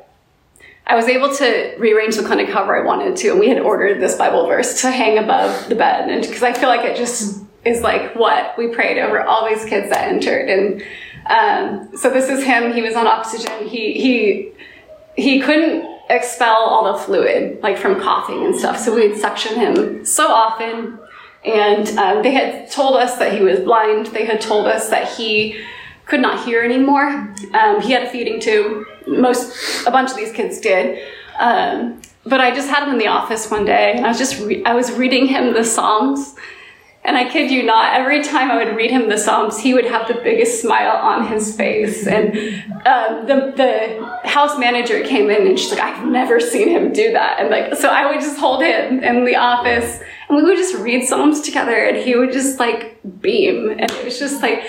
[0.85, 4.01] I was able to rearrange the clinic however I wanted to, and we had ordered
[4.01, 7.43] this Bible verse to hang above the bed, and because I feel like it just
[7.63, 10.83] is like what we prayed over all these kids that entered, and
[11.29, 12.73] um, so this is him.
[12.73, 13.67] He was on oxygen.
[13.67, 14.51] He he
[15.15, 18.79] he couldn't expel all the fluid like from coughing and stuff.
[18.79, 20.97] So we'd suction him so often.
[21.45, 24.07] And um, they had told us that he was blind.
[24.07, 25.61] They had told us that he
[26.05, 27.07] could not hear anymore.
[27.53, 28.85] Um, he had a feeding tube.
[29.07, 30.99] Most a bunch of these kids did.
[31.37, 34.39] Um, but I just had him in the office one day, and I was just
[34.41, 36.35] re- I was reading him the Psalms
[37.03, 39.85] and I kid you not, every time I would read him the Psalms, he would
[39.85, 42.05] have the biggest smile on his face.
[42.05, 42.35] And
[42.85, 47.13] um, the, the house manager came in and she's like, I've never seen him do
[47.13, 47.39] that.
[47.39, 50.75] And like, so I would just hold him in the office and we would just
[50.75, 53.69] read Psalms together and he would just like beam.
[53.71, 54.65] And it was just like,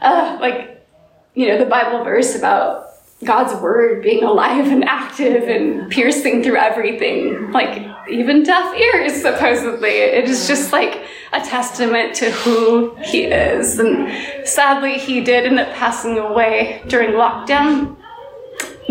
[0.00, 0.86] uh, like,
[1.34, 2.86] you know, the Bible verse about
[3.24, 9.90] God's word being alive and active and piercing through everything, like even deaf ears, supposedly.
[9.90, 13.78] It is just like a testament to who he is.
[13.78, 17.96] And sadly, he did end up passing away during lockdown.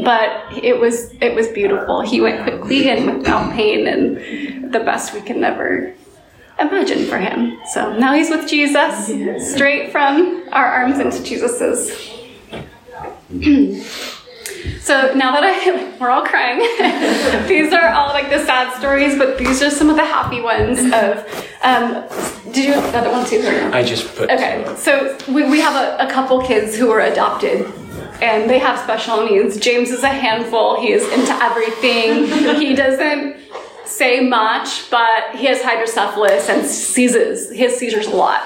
[0.04, 2.02] But it was it was beautiful.
[2.02, 5.94] He went quickly and without pain, and the best we can never
[6.60, 7.60] imagine for him.
[7.72, 9.08] So now he's with Jesus,
[9.54, 12.12] straight from our arms into Jesus's.
[14.80, 16.60] So now that I, we're all crying,
[17.48, 20.80] these are all like the sad stories, but these are some of the happy ones
[20.80, 21.26] of,
[21.62, 22.04] um,
[22.52, 23.42] did you have another other one too?
[23.74, 24.30] I just put.
[24.30, 27.72] Okay, so we, we have a, a couple kids who were adopted
[28.22, 29.60] and they have special needs.
[29.60, 30.80] James is a handful.
[30.80, 32.26] He is into everything.
[32.60, 33.38] he doesn't
[33.86, 37.52] say much, but he has hydrocephalus and seizes.
[37.52, 38.44] He has seizures a lot.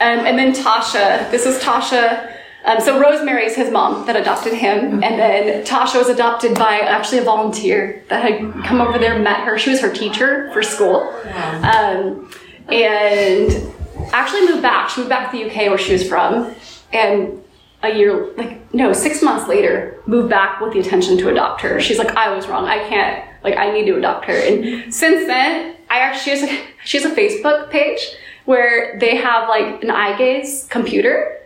[0.00, 1.30] Um, and then Tasha.
[1.30, 5.96] This is Tasha Um, so Rosemary is his mom that adopted him, and then Tasha
[5.96, 9.58] was adopted by actually a volunteer that had come over there, met her.
[9.58, 11.08] She was her teacher for school,
[11.62, 12.30] um,
[12.68, 13.72] and
[14.12, 14.90] actually moved back.
[14.90, 16.54] She moved back to the UK where she was from,
[16.92, 17.42] and
[17.82, 21.80] a year, like no, six months later, moved back with the intention to adopt her.
[21.80, 22.66] She's like, I was wrong.
[22.66, 23.24] I can't.
[23.42, 24.34] Like, I need to adopt her.
[24.34, 28.00] And since then, I actually she has a, she has a Facebook page
[28.44, 31.38] where they have like an eye gaze computer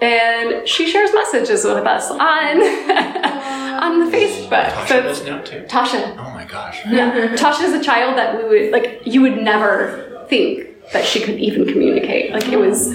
[0.00, 4.68] and she shares messages with us on on the Facebook.
[4.70, 5.60] Tasha So does now too.
[5.68, 6.80] Tasha, Oh my gosh.
[6.88, 9.02] yeah, Tasha is a child that we would like.
[9.04, 12.32] You would never think that she could even communicate.
[12.32, 12.90] Like it was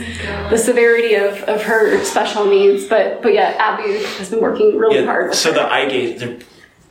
[0.49, 2.85] the severity of, of her special needs.
[2.87, 5.35] But but yeah, Abby has been working really Yeah, hard.
[5.35, 5.55] So her.
[5.55, 6.39] the eye gaze, they're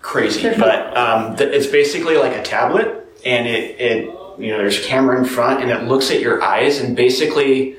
[0.02, 4.04] crazy, They're but um, the, it's basically like a tablet, and it, it
[4.38, 7.76] you know there's a camera in front, and it looks at your eyes, and basically,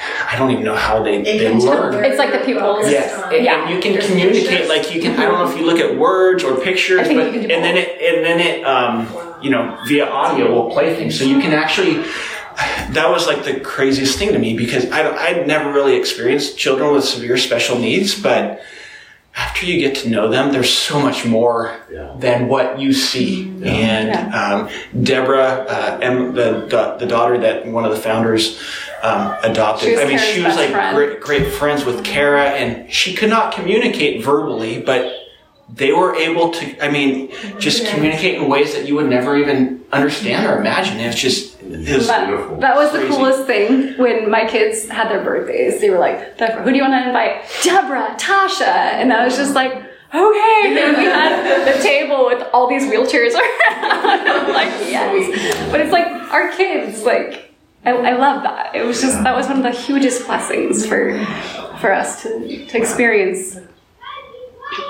[0.00, 2.04] I don't even know how they, they can learn.
[2.04, 2.90] It's like the pupils.
[2.90, 3.62] Yeah, and, Yeah.
[3.66, 5.18] and you can There's communicate like you can.
[5.18, 8.24] I don't know if you look at words or pictures, but and then it and
[8.24, 9.08] then it um,
[9.42, 12.04] you know via audio will play things, so you can actually.
[12.90, 16.92] That was like the craziest thing to me because I I'd never really experienced children
[16.92, 18.60] with severe special needs, but
[19.36, 21.76] after you get to know them, there's so much more
[22.18, 23.52] than what you see.
[23.64, 24.68] And um,
[25.04, 28.60] Deborah, uh, em, the, the the daughter that one of the founders
[29.02, 29.88] um, adopted.
[29.88, 30.96] She was I mean, Kara's she was like friend.
[30.96, 35.12] great, great friends with Kara, and she could not communicate verbally, but
[35.72, 36.84] they were able to.
[36.84, 40.98] I mean, just communicate in ways that you would never even understand or imagine.
[40.98, 45.22] It's just it was, That, that was the coolest thing when my kids had their
[45.22, 45.80] birthdays.
[45.80, 47.42] They were like, "Deborah, who do you want to invite?
[47.62, 48.62] Deborah, Tasha.
[48.66, 50.62] And I was just like, okay.
[50.64, 54.28] And we had the table with all these wheelchairs around.
[54.28, 55.70] I'm like, yes.
[55.70, 57.47] But it's like our kids, like,
[57.88, 58.74] I, I love that.
[58.74, 61.18] It was just, that was one of the hugest blessings for,
[61.80, 63.58] for us to, to experience.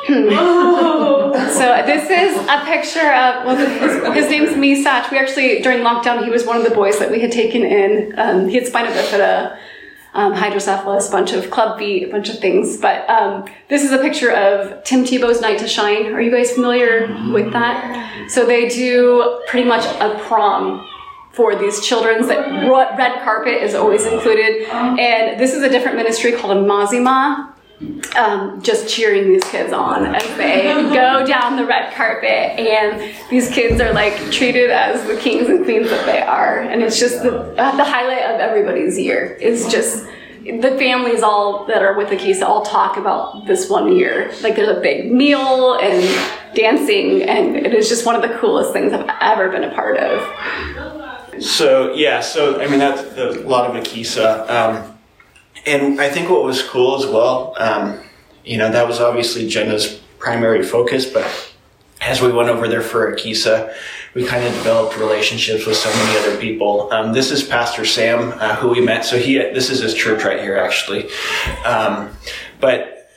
[0.09, 5.11] So this is a picture of well, his, his name's Misach.
[5.11, 8.19] We actually during lockdown he was one of the boys that we had taken in.
[8.19, 9.59] Um, he had spina bifida,
[10.15, 12.79] um, hydrocephalus, a bunch of club feet, a bunch of things.
[12.79, 16.13] But um, this is a picture of Tim Tebow's Night to Shine.
[16.13, 18.31] Are you guys familiar with that?
[18.31, 20.87] So they do pretty much a prom
[21.33, 22.49] for these children's that
[22.97, 27.55] red carpet is always included and this is a different ministry called Amazima
[28.17, 30.63] um, just cheering these kids on as they
[30.95, 32.29] go down the red carpet.
[32.29, 36.61] And these kids are like treated as the kings and queens that they are.
[36.61, 40.07] And it's just the, uh, the highlight of everybody's year is just
[40.43, 44.33] the families all that are with the Kisa all talk about this one year.
[44.43, 46.03] Like there's a big meal and
[46.55, 49.99] dancing, and it is just one of the coolest things I've ever been a part
[49.99, 51.08] of.
[51.41, 54.99] So yeah, so I mean that's a lot of Ekisa, um,
[55.67, 58.01] and I think what was cool as well, um,
[58.45, 61.27] you know, that was obviously Jenna's primary focus, but
[62.01, 63.75] as we went over there for Ekisa,
[64.15, 66.91] we kind of developed relationships with so many other people.
[66.93, 69.05] Um, this is Pastor Sam, uh, who we met.
[69.05, 71.09] So he, this is his church right here, actually.
[71.65, 72.11] Um,
[72.61, 73.11] but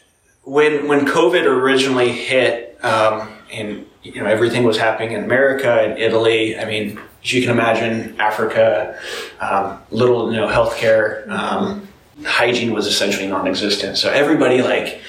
[0.44, 5.98] when when COVID originally hit, um, and you know everything was happening in America and
[5.98, 6.58] Italy.
[6.58, 9.00] I mean, as you can imagine, Africa,
[9.40, 11.88] um, little to no healthcare, um,
[12.26, 13.98] hygiene was essentially non-existent.
[13.98, 15.02] So everybody like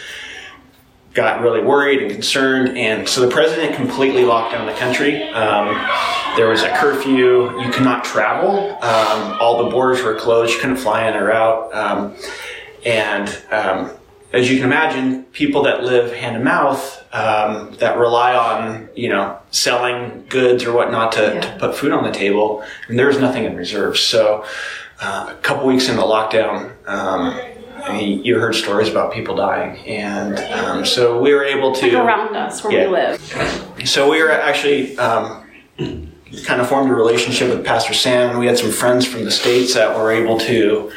[1.15, 5.23] got really worried and concerned, and so the president completely locked down the country.
[5.31, 5.75] Um,
[6.37, 8.77] there was a curfew; you could not travel.
[8.83, 11.75] Um, all the borders were closed; you couldn't fly in or out.
[11.75, 12.17] Um,
[12.85, 13.91] and um,
[14.33, 19.09] as you can imagine, people that live hand to mouth, um, that rely on you
[19.09, 23.19] know selling goods or whatnot to, to put food on the table, and there was
[23.19, 23.99] nothing in reserve.
[23.99, 24.45] So
[25.01, 26.73] uh, a couple weeks into lockdown.
[26.87, 27.39] Um,
[27.85, 31.95] I mean, you heard stories about people dying, and um, so we were able to
[32.01, 32.87] Around us where Yeah.
[32.87, 33.89] we live.
[33.89, 35.45] so we were actually um,
[36.45, 39.31] kind of formed a relationship with Pastor Sam, and we had some friends from the
[39.31, 40.91] states that were able to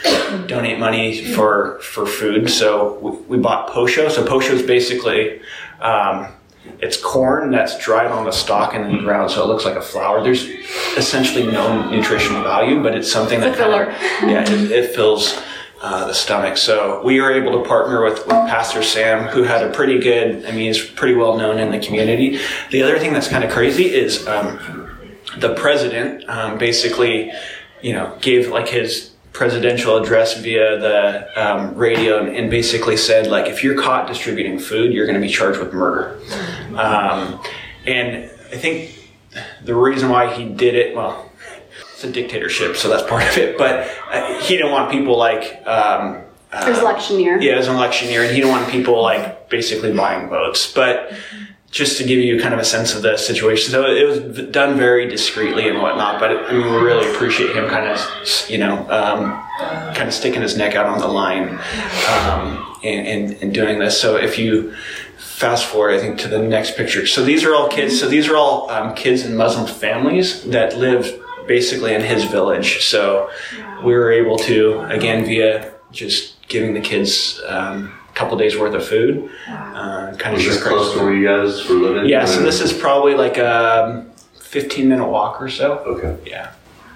[0.47, 2.49] donate money for for food.
[2.49, 4.09] So we, we bought posho.
[4.09, 5.41] So posho is basically
[5.81, 6.27] um,
[6.79, 9.75] it's corn that's dried on the stalk and in the ground, so it looks like
[9.75, 10.23] a flour.
[10.23, 10.45] There's
[10.97, 13.87] essentially no nutritional value, but it's something that kind of-
[14.29, 15.39] yeah, it, it fills
[15.81, 16.57] uh, the stomach.
[16.57, 20.43] So we were able to partner with, with Pastor Sam, who had a pretty good,
[20.45, 22.39] I mean, he's pretty well known in the community.
[22.71, 24.84] The other thing that's kind of crazy is um,
[25.37, 27.31] the president um, basically,
[27.81, 33.27] you know, gave like his presidential address via the um, radio and, and basically said
[33.27, 36.17] like if you're caught distributing food you're going to be charged with murder
[36.77, 37.37] um,
[37.85, 39.09] and i think
[39.65, 41.29] the reason why he did it well
[41.95, 43.57] it's a dictatorship, so that's part of it.
[43.57, 46.17] But uh, he didn't want people like um,
[46.51, 47.39] It was election year.
[47.39, 50.73] yeah, it was an election year, and he didn't want people like basically buying votes.
[50.73, 51.13] But
[51.75, 54.77] just to give you kind of a sense of the situation, so it was done
[54.77, 56.21] very discreetly and whatnot.
[56.21, 57.99] But I mean, we really appreciate him kind of,
[58.49, 59.45] you know, um,
[59.93, 63.99] kind of sticking his neck out on the line um, and, and, and doing this.
[63.99, 64.73] So if you
[65.17, 67.05] fast forward, I think to the next picture.
[67.05, 67.99] So these are all kids.
[67.99, 72.85] So these are all um, kids in Muslim families that live basically in his village.
[72.85, 73.29] So
[73.83, 78.87] we were able to again via just giving the kids um, couple days worth of
[78.87, 82.09] food, uh, kind of Is this close to where you guys were living?
[82.09, 82.25] Yeah.
[82.25, 84.05] So this is probably like a
[84.39, 85.79] 15 minute walk or so.
[85.79, 86.29] Okay.
[86.29, 86.53] Yeah.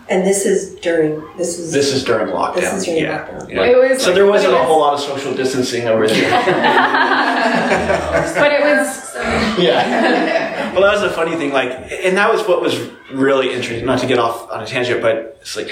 [0.07, 1.72] And this is during, this was.
[1.72, 2.55] This is during lockdown.
[2.55, 3.28] This is during yeah.
[3.28, 3.49] lockdown.
[3.49, 3.65] yeah.
[3.65, 6.32] It was So there wasn't it a whole lot of social distancing over there.
[8.36, 9.09] but it was
[9.59, 10.72] yeah.
[10.74, 11.51] Well, that was the funny thing.
[11.51, 12.80] Like, and that was what was
[13.11, 13.86] really interesting.
[13.86, 15.72] Not to get off on a tangent, but it's like,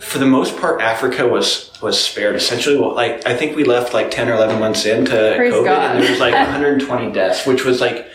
[0.00, 2.34] for the most part, Africa was was spared.
[2.34, 5.64] Essentially, well, like I think we left like ten or eleven months into Praise COVID,
[5.64, 5.90] God.
[5.96, 8.06] and there was like 120 deaths, which was like.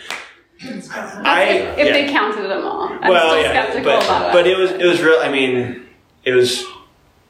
[0.58, 1.92] I, if, if yeah.
[1.92, 2.88] they counted them all.
[2.88, 4.52] I'm well, still yeah, skeptical but, about but it.
[4.52, 5.18] it was it was real.
[5.20, 5.86] I mean,
[6.24, 6.64] it was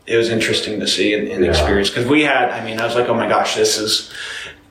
[0.07, 1.50] it was interesting to see and, and Yeah.
[1.50, 2.50] experience because we had.
[2.50, 4.12] I mean, I was like, oh my gosh, this is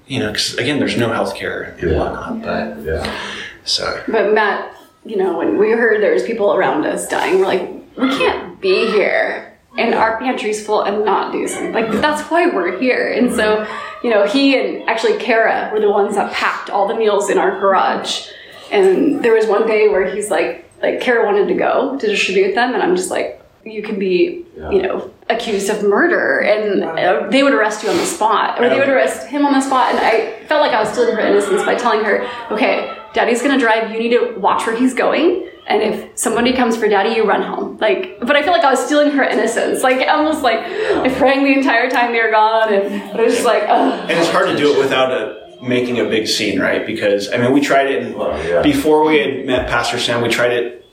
[0.07, 1.97] you know, because again, there's no healthcare and Yeah.
[1.97, 3.19] whatnot, but Yeah.
[3.65, 4.73] so But Matt,
[5.03, 8.61] you know, when we heard there was people around us dying, we're like, we can't
[8.61, 11.73] be here and our pantry's full and not do something.
[11.73, 13.11] Like that's why we're here.
[13.11, 13.67] And so,
[14.03, 17.37] you know, he and actually Kara were the ones that packed all the meals in
[17.37, 18.27] our garage.
[18.71, 22.55] And there was one day where he's like, like Kara wanted to go to distribute
[22.55, 27.27] them, and I'm just like, you can be, you know, accused of murder, and uh,
[27.29, 29.89] they would arrest you on the spot, or they would arrest him on the spot.
[29.95, 33.57] And I felt like I was stealing her innocence by telling her, okay, Daddy's gonna
[33.57, 33.91] drive.
[33.91, 35.49] You need to watch where he's going.
[35.67, 37.77] And if somebody comes for daddy, you run home.
[37.79, 39.81] Like, but I feel like I was stealing her innocence.
[39.81, 43.33] Like, almost like I praying the entire time they were gone, and but I was
[43.33, 44.01] just like, ugh.
[44.01, 46.85] and it's hard to do it without a making a big scene, right?
[46.85, 48.61] Because I mean, we tried it and Well, yeah.
[48.61, 50.21] before we had met Pastor Sam.
[50.21, 50.85] We tried it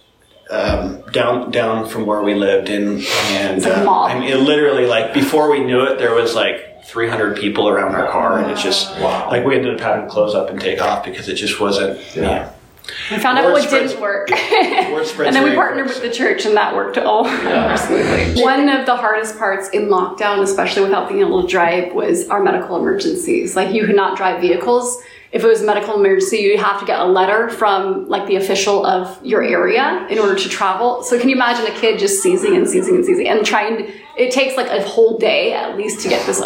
[0.50, 4.02] um, down down from where we lived, and and uh.
[4.04, 7.94] I mean, it literally like before we knew it, there was like 300 people around
[7.94, 9.28] our car, and it's just Wow.
[9.30, 11.98] like we ended up having to close up and take off because it just wasn't.
[12.16, 12.22] Yeah.
[12.22, 12.50] Yeah.
[13.12, 14.28] We found out what spreads- didn't work.
[15.22, 18.42] And then we partnered with the church, and that worked all smoothly.
[18.42, 22.42] One of the hardest parts in lockdown, especially without being able to drive, was our
[22.42, 23.54] medical emergencies.
[23.56, 25.00] Like you could not drive vehicles.
[25.32, 28.36] If it was a medical emergency, you'd have to get a letter from like the
[28.36, 31.02] official of your area in order to travel.
[31.02, 33.78] So can you imagine a kid just seizing and seizing and seizing and trying?
[33.78, 36.42] To, it takes like a whole day at least to get this,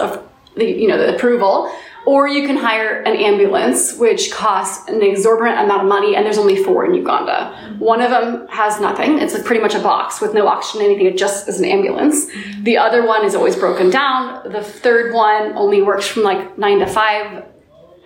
[0.57, 1.71] the, you know, the approval.
[2.07, 6.39] Or you can hire an ambulance, which costs an exorbitant amount of money, and there's
[6.39, 7.75] only four in Uganda.
[7.81, 9.19] One of them has nothing.
[9.19, 11.07] It's like pretty much a box with no oxygen, anything.
[11.07, 12.27] It just is an ambulance.
[12.63, 14.53] The other one is always broken down.
[14.53, 17.45] The third one only works from like nine to five.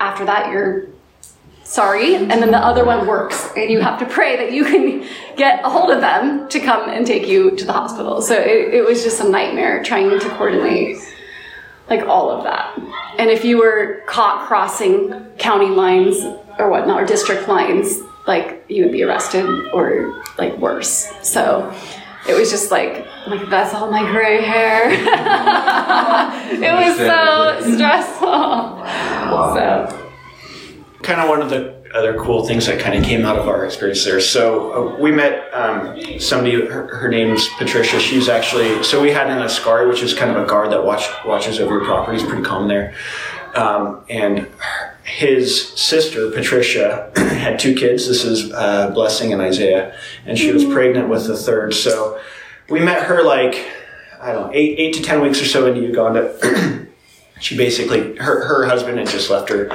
[0.01, 0.87] After that, you're
[1.63, 2.15] sorry.
[2.15, 5.63] And then the other one works, and you have to pray that you can get
[5.63, 8.23] a hold of them to come and take you to the hospital.
[8.23, 10.97] So it, it was just a nightmare trying to coordinate
[11.91, 12.79] like all of that.
[13.19, 16.17] And if you were caught crossing county lines
[16.59, 21.13] or whatnot, or district lines, like you would be arrested or like worse.
[21.23, 21.75] So
[22.29, 24.91] it was just like, like that's all my gray hair.
[26.53, 28.29] it was so stressful.
[29.55, 30.07] So
[31.03, 33.65] kind of one of the other cool things that kind of came out of our
[33.65, 34.21] experience there.
[34.21, 36.67] So uh, we met um, somebody.
[36.67, 37.99] Her, her name's Patricia.
[37.99, 41.09] She's actually so we had an askari, which is kind of a guard that watch,
[41.25, 42.19] watches over your property.
[42.19, 42.95] It's pretty common there.
[43.55, 44.47] Um, and
[45.05, 48.07] his sister Patricia had two kids.
[48.07, 51.75] This is uh, Blessing and Isaiah, and she was pregnant with the third.
[51.75, 52.21] So
[52.69, 53.67] we met her like
[54.21, 56.87] I don't know eight eight to ten weeks or so into Uganda.
[57.41, 59.71] she basically her, her husband had just left her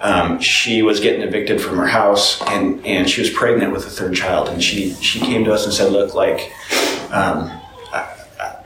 [0.00, 3.90] um, she was getting evicted from her house and, and she was pregnant with a
[3.90, 6.52] third child and she, she came to us and said look like
[7.10, 7.50] um,
[7.92, 8.14] I,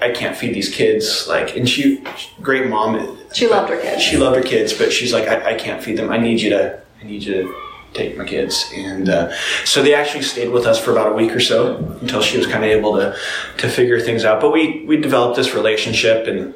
[0.02, 2.02] I- can't feed these kids like and she
[2.42, 3.18] great mom.
[3.32, 4.02] She loved her kids.
[4.02, 6.10] she loved her kids but she's like I, I can't feed them.
[6.10, 7.54] I need you to I need you to
[7.94, 8.70] take my kids.
[8.74, 9.32] And uh,
[9.64, 12.46] so they actually stayed with us for about a week or so until she was
[12.46, 13.16] kind of able to
[13.58, 14.40] to figure things out.
[14.40, 16.54] But we we developed this relationship and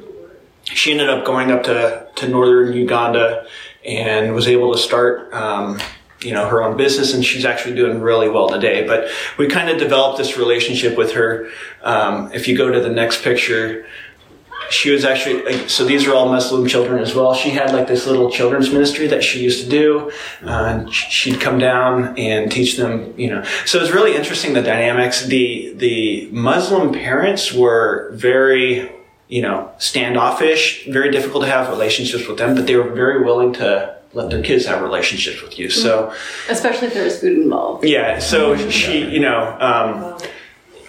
[0.63, 3.45] she ended up going up to, to northern Uganda
[3.85, 5.79] and was able to start, um,
[6.21, 8.85] you know, her own business, and she's actually doing really well today.
[8.87, 11.49] But we kind of developed this relationship with her.
[11.83, 13.85] Um, if you go to the next picture,
[14.69, 17.33] she was actually so these are all Muslim children as well.
[17.33, 20.11] She had like this little children's ministry that she used to do.
[20.43, 23.43] Uh, and she'd come down and teach them, you know.
[23.65, 25.25] So it's really interesting the dynamics.
[25.25, 28.91] The the Muslim parents were very
[29.27, 33.53] you know, standoffish, very difficult to have relationships with them, but they were very willing
[33.53, 35.69] to let their kids have relationships with you.
[35.69, 36.13] So,
[36.49, 37.83] Especially if there's food involved.
[37.83, 40.17] yeah, so she, you know, um,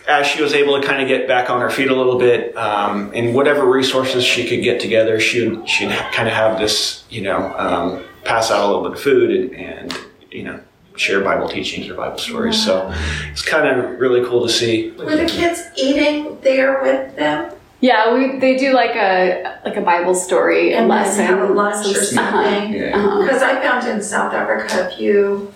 [0.06, 2.56] as she was able to kind of get back on her feet a little bit,
[2.56, 7.04] um, and whatever resources she could get together, she would, she'd kind of have this,
[7.10, 9.98] you know, um, pass out a little bit of food and, and,
[10.30, 10.60] you know,
[10.94, 12.64] share Bible teachings or Bible stories.
[12.64, 12.92] So
[13.32, 14.92] it's kind of really cool to see.
[14.92, 17.52] Were the kids eating there with them?
[17.80, 21.26] Yeah, we they do like a like a Bible story And then lesson.
[21.26, 22.72] have a lunch or some- uh-huh, something?
[22.72, 22.96] Yeah.
[22.96, 23.22] uh-huh.
[23.22, 25.52] Because I found in South Africa, if you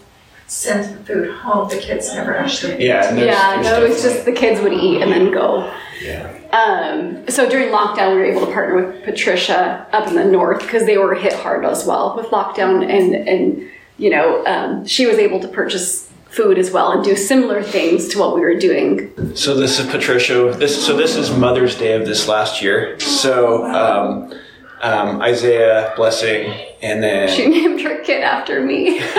[0.47, 2.81] send the food home, the kids never actually ate.
[2.81, 5.31] Yeah, and there's- Yeah, there's no, it's definitely- just the kids would eat and then
[5.33, 5.73] go.
[6.03, 6.29] Yeah.
[6.53, 10.61] Um, so during lockdown, we were able to partner with Patricia up in the north
[10.61, 13.63] because they were hit hard as well with lockdown, and and
[13.99, 18.09] you know um, she was able to purchase food as well and do similar things
[18.09, 19.11] to what we were doing.
[19.37, 20.55] So this is Patricia.
[20.57, 22.99] This so this is Mother's Day of this last year.
[23.01, 24.33] So um,
[24.81, 26.53] um, Isaiah blessing,
[26.83, 28.99] and then She named her kid after me,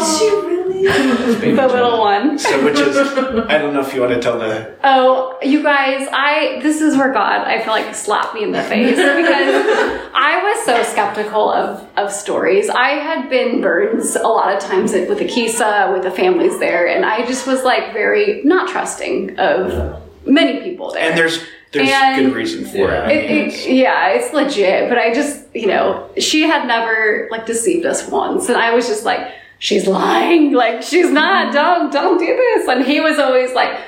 [0.00, 0.54] Did she really?
[1.54, 2.38] the little one.
[2.38, 6.08] so which is I don't know if you want to tell the Oh, you guys,
[6.12, 10.40] I this is where God I feel like slapped me in the face because I
[10.42, 12.68] was so skeptical of of stories.
[12.68, 16.86] I had been burned a lot of times with the Kisa, with the families there,
[16.86, 21.08] and I just was like very not trusting of many people there.
[21.08, 21.42] and there's
[21.72, 23.00] there's And- good reason for it.
[23.04, 24.88] I It, it, it's- yeah, it's legit.
[24.88, 28.86] But I just, you know, she had never like deceived us once, and I was
[28.86, 30.52] just like, she's lying.
[30.54, 31.52] Like she's not.
[31.52, 32.68] Don't don't do this.
[32.68, 33.78] And he was always like,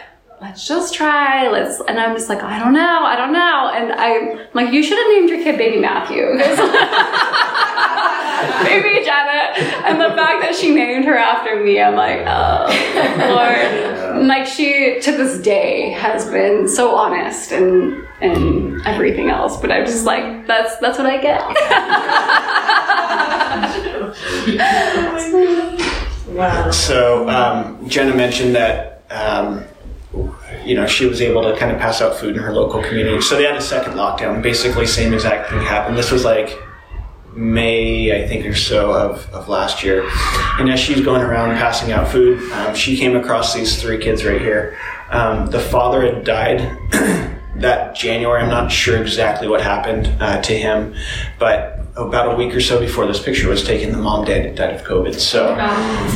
[0.41, 1.49] let's just try.
[1.49, 1.81] Let's.
[1.89, 3.05] And I'm just like, I don't know.
[3.05, 3.71] I don't know.
[3.75, 6.27] And I'm like, you should have named your kid Baby Matthew.
[8.64, 9.59] Baby Janet.
[9.87, 12.67] And the fact that she named her after me, I'm like, oh
[13.35, 14.17] Lord.
[14.17, 19.57] And, Like she to this day has been so honest and and everything else.
[19.61, 21.41] But I'm just like, that's that's what I get.
[26.28, 26.70] Wow.
[26.70, 29.64] So um, Jenna mentioned that um,
[30.64, 33.20] you know she was able to kind of pass out food in her local community.
[33.22, 34.42] So they had a second lockdown.
[34.42, 35.97] Basically, same exact thing happened.
[35.97, 36.59] This was like
[37.36, 40.09] May, I think, or so of, of last year.
[40.59, 44.24] And as she's going around passing out food, um, she came across these three kids
[44.24, 44.78] right here.
[45.11, 46.61] Um, the father had died
[47.57, 48.42] that January.
[48.42, 50.94] I'm not sure exactly what happened uh, to him,
[51.38, 54.74] but about a week or so before this picture was taken, the mom died, died
[54.74, 55.14] of COVID.
[55.14, 55.55] So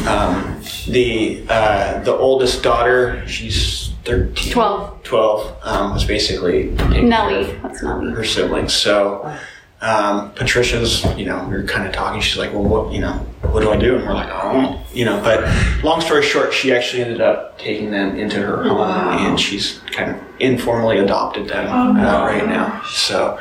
[0.09, 5.03] um, the uh, the oldest daughter, she's 13, Twelve.
[5.03, 7.53] 12, um, was basically Nellie.
[7.63, 8.13] That's Nellie.
[8.13, 8.73] her siblings.
[8.75, 9.37] So
[9.83, 12.21] um, Patricia's, you know, we were kind of talking.
[12.21, 13.13] She's like, well, what, you know,
[13.53, 13.97] what do I do?
[13.97, 15.21] And we're like, oh, you know.
[15.23, 15.43] But
[15.83, 20.11] long story short, she actually ended up taking them into her home, and she's kind
[20.11, 21.67] of informally adopted them
[21.97, 22.83] uh, right now.
[22.93, 23.39] So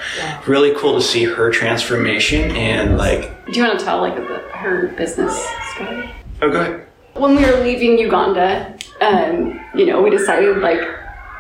[0.48, 4.88] really cool to see her transformation and like, Do you want to tell like her
[4.98, 5.34] business
[5.76, 6.10] story?
[6.42, 6.88] oh, go ahead.
[7.16, 10.80] when we were leaving Uganda, um, you know, we decided like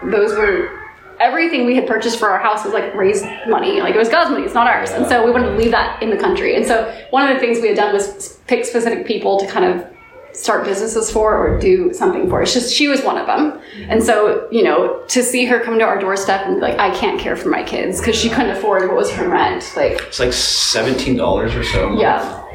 [0.03, 0.78] those were
[1.19, 3.81] everything we had purchased for our house was like raised money.
[3.81, 4.91] Like it was God's money, it's not ours.
[4.91, 6.55] And so we wanted to leave that in the country.
[6.55, 9.65] And so one of the things we had done was pick specific people to kind
[9.65, 9.85] of
[10.31, 12.41] start businesses for or do something for.
[12.41, 13.59] It's just she was one of them.
[13.89, 16.95] And so, you know, to see her come to our doorstep and be like, I
[16.95, 19.73] can't care for my kids because she couldn't afford what was her rent.
[19.75, 21.99] Like It's like seventeen dollars or so.
[21.99, 22.45] yeah.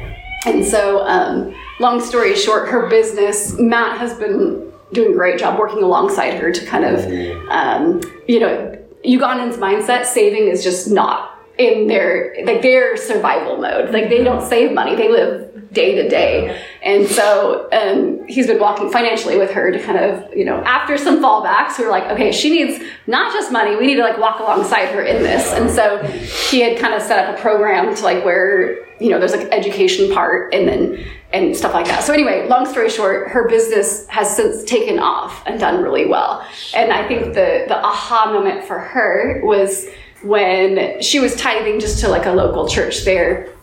[0.47, 5.59] And so, um, long story short, her business, Matt has been doing a great job
[5.59, 7.05] working alongside her to kind of,
[7.49, 8.71] um, you know,
[9.03, 13.91] Ugandans' mindset, saving is just not in their, like their survival mode.
[13.91, 16.61] Like they don't save money, they live day to day.
[16.83, 20.97] And so, um, he's been walking financially with her to kind of, you know, after
[20.97, 24.17] some fallbacks, we are like, okay, she needs not just money, we need to like
[24.17, 25.51] walk alongside her in this.
[25.51, 26.01] And so
[26.49, 29.47] he had kind of set up a program to like where, you know, there's like
[29.51, 31.05] education part and then,
[31.35, 32.03] and stuff like that.
[32.03, 36.45] So anyway, long story short, her business has since taken off and done really well.
[36.73, 39.87] And I think the, the aha moment for her was
[40.23, 43.53] when she was tithing just to like a local church there.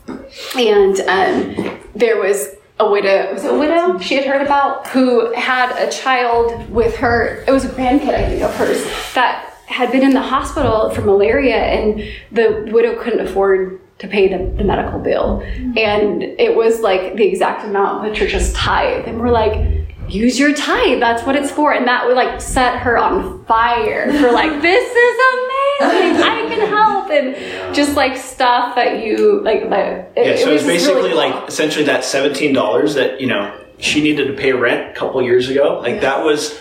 [0.57, 5.33] And um, there was a widow, was it a widow she had heard about who
[5.35, 7.45] had a child with her.
[7.47, 11.01] It was a grandkid, I think, of hers that had been in the hospital for
[11.01, 15.41] malaria, and the widow couldn't afford to pay the, the medical bill.
[15.45, 15.79] Mm-hmm.
[15.79, 19.07] And it was like the exact amount of the church's tithe.
[19.07, 21.01] And we're like, use your tithe.
[21.01, 21.73] That's what it's for.
[21.73, 26.23] And that would like set her on fire for like, this is amazing.
[26.23, 27.11] I can help.
[27.11, 31.03] And just like stuff that you like, the, it, Yeah, so it it's was basically
[31.03, 31.47] really like cool.
[31.47, 35.49] essentially that seventeen dollars that you know she needed to pay rent a couple years
[35.49, 35.79] ago.
[35.81, 36.59] Like that was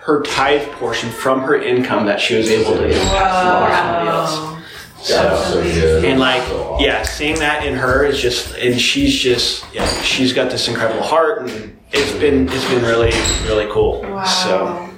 [0.00, 4.08] her tithe portion from her income that she was able to pass along to somebody
[4.08, 4.63] else.
[5.08, 6.04] That's so good.
[6.04, 10.32] And like, uh, yeah, seeing that in her is just, and she's just, yeah, she's
[10.32, 13.12] got this incredible heart, and it's been, it's been really,
[13.46, 14.02] really cool.
[14.24, 14.90] So.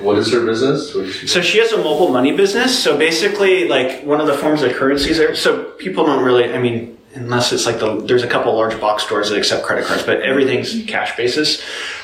[0.00, 0.94] What is her business?
[0.94, 1.26] What is she?
[1.26, 2.80] So she has a mobile money business.
[2.80, 5.34] So basically, like one of the forms of currencies there.
[5.34, 6.52] So people don't really.
[6.52, 9.86] I mean, unless it's like the there's a couple large box stores that accept credit
[9.86, 11.62] cards, but everything's cash basis,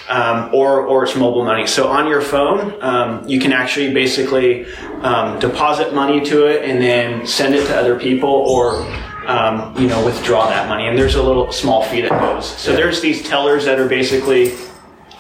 [0.09, 1.67] um, or or it's mobile money.
[1.67, 4.67] So on your phone, um, you can actually basically
[5.03, 8.83] um, deposit money to it and then send it to other people, or
[9.27, 10.87] um, you know withdraw that money.
[10.87, 12.47] And there's a little small fee that goes.
[12.47, 14.55] So there's these tellers that are basically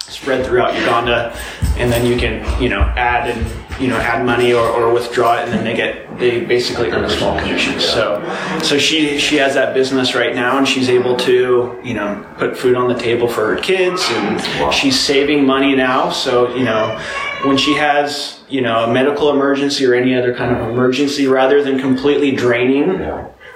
[0.00, 1.36] spread throughout Uganda,
[1.76, 5.36] and then you can you know add and you know add money or, or withdraw
[5.36, 7.80] it, and then they get they basically earn a small commission.
[7.80, 8.22] So
[8.62, 12.56] so she she has that business right now, and she's able to you know put
[12.56, 16.10] food on the table for her kids, and she's saving money now.
[16.10, 17.00] So you know
[17.44, 21.62] when she has you know a medical emergency or any other kind of emergency, rather
[21.62, 22.88] than completely draining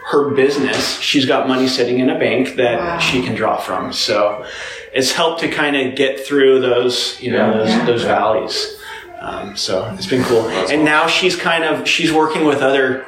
[0.08, 3.92] her business, she's got money sitting in a bank that she can draw from.
[3.92, 4.46] So
[4.94, 8.77] it's helped to kind of get through those, you know, those, those valleys.
[9.20, 10.48] Um, so it's been cool.
[10.48, 13.04] And now she's kind of she's working with other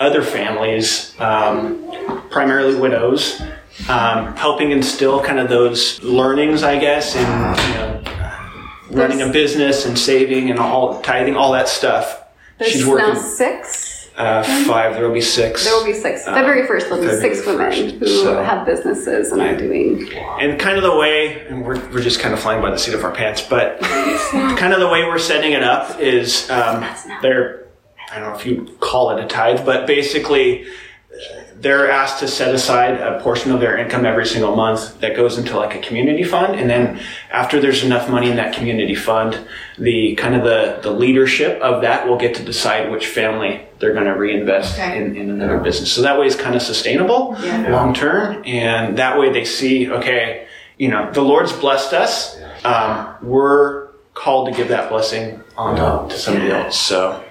[0.00, 1.92] other families, um,
[2.30, 3.40] primarily widows,
[3.88, 8.02] um, helping instill kind of those learnings, I guess, in you know,
[8.90, 12.24] running a business and saving and all tithing, all that stuff.
[12.58, 13.91] There's she's now working six.
[14.16, 14.94] Uh, five.
[14.94, 15.64] There will be six.
[15.64, 16.26] There will be six.
[16.26, 17.98] Uh, February 1st, there'll be February six women 1st.
[17.98, 20.08] who So- have businesses and are doing.
[20.40, 22.94] And kind of the way, and we're, we're just kind of flying by the seat
[22.94, 23.80] of our pants, but
[24.30, 26.84] kind of the way we're setting it up is um,
[27.22, 27.66] they're,
[28.10, 30.66] I don't know if you call it a tithe, but basically
[31.62, 35.38] they're asked to set aside a portion of their income every single month that goes
[35.38, 36.58] into like a community fund.
[36.58, 37.00] And then
[37.30, 39.38] after there's enough money in that community fund,
[39.78, 43.92] the kind of the, the leadership of that will get to decide which family they're
[43.94, 44.98] going to reinvest Okay.
[45.00, 45.92] in, in another business.
[45.92, 47.36] So that way it's kind of sustainable
[47.70, 48.42] long term.
[48.44, 50.48] And that way they see, okay,
[50.78, 52.38] you know, the Lord's blessed us.
[52.64, 56.76] Um, we're called to give that blessing on to, to somebody else.
[56.78, 57.22] So,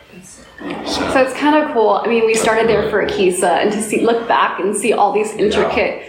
[0.62, 2.02] So it's kind of cool.
[2.04, 5.12] I mean, we started there for Ekisa, and to see look back and see all
[5.12, 6.04] these intricate,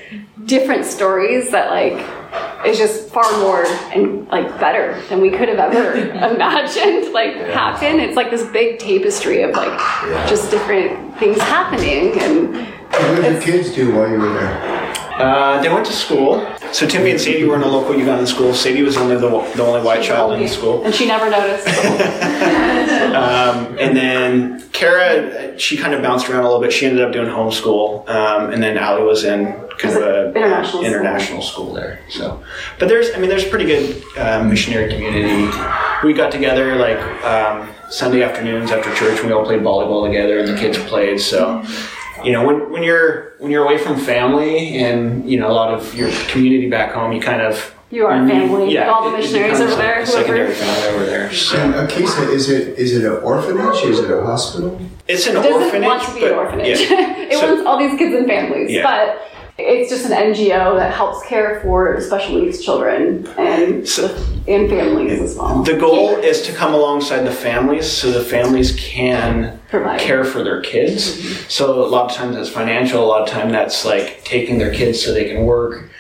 [0.44, 5.58] different stories that like is just far more and like better than we could have
[5.58, 5.94] ever
[6.34, 7.12] imagined.
[7.14, 7.98] Like happen.
[7.98, 9.78] It's like this big tapestry of like
[10.28, 12.54] just different things happening, and
[12.90, 14.92] What did your kids do while you were there?
[15.18, 16.46] Uh, they went to school.
[16.72, 18.54] So Timmy and Sadie were in a local Ugandan school.
[18.54, 20.82] Sadie was only the, the only white child in the school.
[20.84, 21.68] and she never noticed.
[23.12, 26.72] Um, and then Kara, she kind of bounced around a little bit.
[26.72, 28.08] She ended up doing homeschool.
[28.08, 30.84] Um, and then Allie was in kind of an International school.
[30.84, 32.00] international school there.
[32.08, 32.42] So,
[32.78, 35.44] but there's, I mean, there's a pretty good uh, missionary community.
[36.04, 39.22] We got together like um, Sunday afternoons after church.
[39.22, 41.20] We all played volleyball together, and the kids played.
[41.20, 41.62] So,
[42.24, 45.72] you know, when, when you're when you're away from family and you know a lot
[45.74, 48.72] of your community back home, you kind of You are family.
[48.74, 50.06] Yeah, all the it- it missionaries becomes over there.
[50.06, 51.32] secondary family over there.
[51.32, 51.56] So.
[51.58, 53.82] And Ekisa, is it is it an orphanage?
[53.84, 54.80] Is it a hospital?
[55.08, 55.56] It's an orphanage.
[55.56, 55.88] It doesn't orphanage.
[55.88, 56.80] want to be but- an orphanage.
[56.80, 57.16] yeah.
[57.32, 58.82] it So- wants all these kids and families, Yeah.
[58.90, 59.04] but
[59.58, 64.14] it's just an NGO that helps care for special needs children and So-
[64.48, 65.62] and families as well.
[65.62, 70.00] The goal is to come alongside the families so the families can Provide.
[70.00, 71.16] care for their kids.
[71.16, 71.48] Mm-hmm.
[71.48, 74.72] So a lot of times that's financial, a lot of time that's like taking their
[74.72, 75.90] kids so they can work.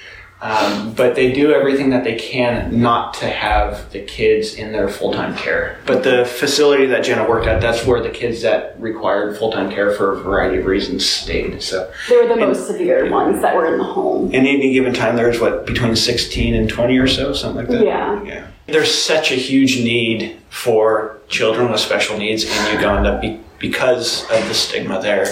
[0.42, 4.88] Um, but they do everything that they can not to have the kids in their
[4.88, 5.78] full time care.
[5.86, 9.70] But the facility that Jenna worked at, that's where the kids that required full time
[9.70, 11.62] care for a variety of reasons stayed.
[11.62, 14.32] So They were the most severe ones that were in the home.
[14.34, 17.84] in any given time there's what between 16 and 20 or so something like that
[17.84, 18.22] Yeah.
[18.24, 24.22] yeah there's such a huge need for children with special needs in uganda be, because
[24.30, 25.26] of the stigma there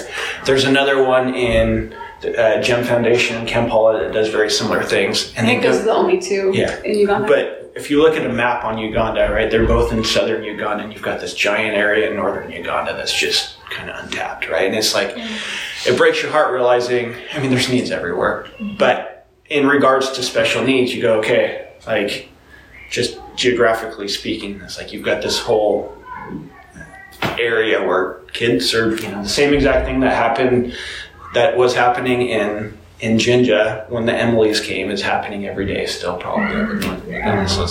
[0.44, 1.94] there's another one in
[2.24, 5.82] uh, gem foundation in kampala that does very similar things And I think those go,
[5.82, 6.80] are the only two Yeah.
[6.82, 7.26] in Uganda.
[7.26, 10.82] but if you look at a map on Uganda, right, they're both in southern Uganda,
[10.84, 14.66] and you've got this giant area in northern Uganda that's just kind of untapped, right?
[14.66, 15.14] And it's like,
[15.86, 18.48] it breaks your heart realizing, I mean, there's needs everywhere.
[18.76, 22.28] But in regards to special needs, you go, okay, like,
[22.90, 25.96] just geographically speaking, it's like you've got this whole
[27.38, 30.74] area where kids are, you know, the same exact thing that happened,
[31.34, 36.16] that was happening in in Jinja when the Emily's came is happening every day still
[36.18, 37.04] probably every month.
[37.48, 37.66] So,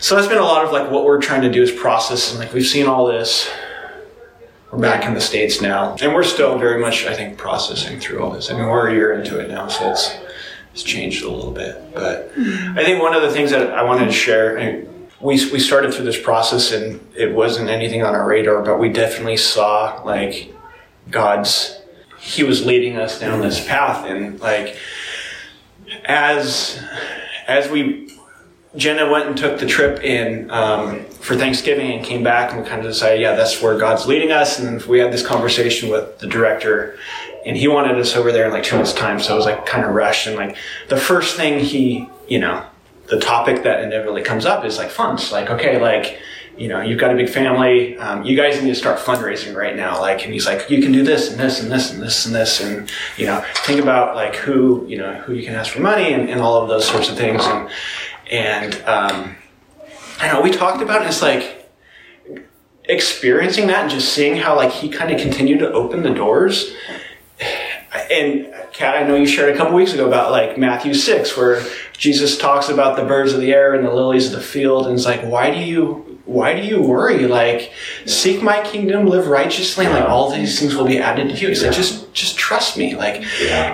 [0.00, 2.38] so that's been a lot of like what we're trying to do is process and
[2.40, 3.50] like we've seen all this.
[4.72, 5.94] We're back in the States now.
[6.02, 8.50] And we're still very much, I think, processing through all this.
[8.50, 10.16] I mean we're a year into it now, so it's
[10.72, 11.80] it's changed a little bit.
[11.94, 14.84] But I think one of the things that I wanted to share,
[15.20, 18.88] we we started through this process, and it wasn't anything on our radar, but we
[18.88, 20.52] definitely saw like
[21.10, 21.80] God's.
[22.24, 24.76] He was leading us down this path, and like
[26.04, 26.82] as
[27.46, 28.10] as we
[28.76, 32.68] Jenna went and took the trip in um, for Thanksgiving and came back and we
[32.68, 34.58] kind of decided, yeah, that's where God's leading us.
[34.58, 36.98] And we had this conversation with the director
[37.46, 39.20] and he wanted us over there in like two months time.
[39.20, 40.26] So it was like kind of rushed.
[40.26, 40.56] And like
[40.88, 42.66] the first thing he, you know,
[43.08, 45.30] the topic that inevitably comes up is like funds.
[45.30, 46.18] Like, okay, like,
[46.56, 47.96] you know, you've got a big family.
[47.98, 50.00] Um, you guys need to start fundraising right now.
[50.00, 52.34] Like, and he's like, you can do this and this and this and this and
[52.34, 52.60] this.
[52.60, 56.12] And, you know, think about like who, you know, who you can ask for money
[56.12, 57.44] and, and all of those sorts of things.
[57.44, 57.68] And,
[58.30, 59.36] and, um,
[60.20, 61.08] I know we talked about it.
[61.08, 61.70] It's like
[62.84, 66.72] experiencing that and just seeing how like he kind of continued to open the doors.
[68.10, 71.64] And Kat, I know you shared a couple weeks ago about like Matthew 6, where
[71.92, 74.86] Jesus talks about the birds of the air and the lilies of the field.
[74.86, 77.26] And it's like, why do you why do you worry?
[77.26, 77.72] Like,
[78.06, 81.48] seek my kingdom, live righteously, and like all these things will be added to you.
[81.48, 82.96] He said, just just trust me.
[82.96, 83.22] Like,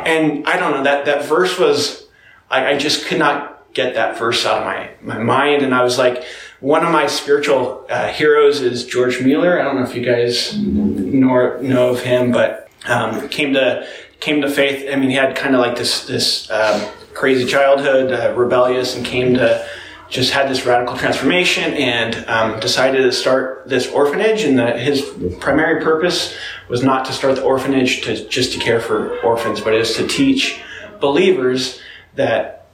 [0.04, 2.06] and I don't know that that verse was,
[2.50, 5.84] I, I just could not get that verse out of my my mind, and I
[5.84, 6.24] was like,
[6.60, 9.60] one of my spiritual uh, heroes is George Mueller.
[9.60, 13.86] I don't know if you guys know know of him, but um, came to
[14.18, 14.88] came to faith.
[14.92, 19.06] I mean, he had kind of like this this um, crazy childhood, uh, rebellious, and
[19.06, 19.66] came to
[20.10, 24.42] just had this radical transformation and um, decided to start this orphanage.
[24.42, 25.08] And that his
[25.38, 26.36] primary purpose
[26.68, 30.06] was not to start the orphanage to just to care for orphans, but is to
[30.06, 30.60] teach
[31.00, 31.80] believers
[32.16, 32.66] that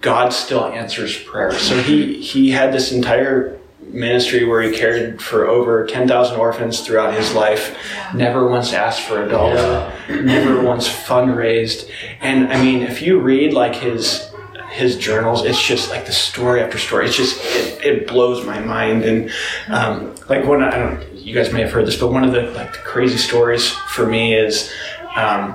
[0.00, 1.52] God still answers prayer.
[1.52, 7.14] So he he had this entire ministry where he cared for over 10,000 orphans throughout
[7.14, 7.76] his life,
[8.14, 11.90] never once asked for a dollar, never once fundraised.
[12.20, 14.31] And I mean, if you read like his
[14.72, 17.06] his journals, it's just like the story after story.
[17.06, 19.04] It's just it, it blows my mind.
[19.04, 19.30] And
[19.68, 22.50] um, like one, I don't, you guys may have heard this, but one of the
[22.52, 24.72] like the crazy stories for me is
[25.14, 25.54] um,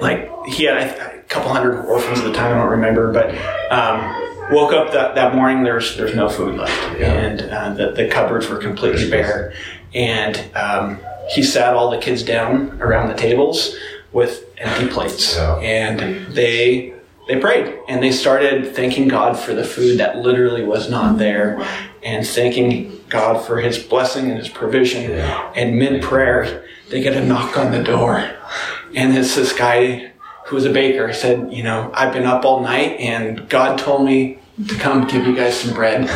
[0.00, 2.54] like he had a, couple hundred orphans at the time.
[2.54, 3.30] I don't remember, but
[3.72, 5.62] um, woke up that, that morning.
[5.62, 9.54] There's there's no food left, and uh, the the cupboards were completely bare.
[9.94, 10.98] And um,
[11.30, 13.76] he sat all the kids down around the tables
[14.12, 16.91] with empty plates, and they
[17.26, 21.64] they prayed and they started thanking God for the food that literally was not there,
[22.02, 25.12] and thanking God for His blessing and His provision.
[25.12, 28.28] And mid prayer, they get a knock on the door,
[28.94, 30.12] and it's this guy
[30.46, 31.08] who was a baker.
[31.08, 35.06] He said, "You know, I've been up all night, and God told me to come
[35.06, 36.02] give you guys some bread."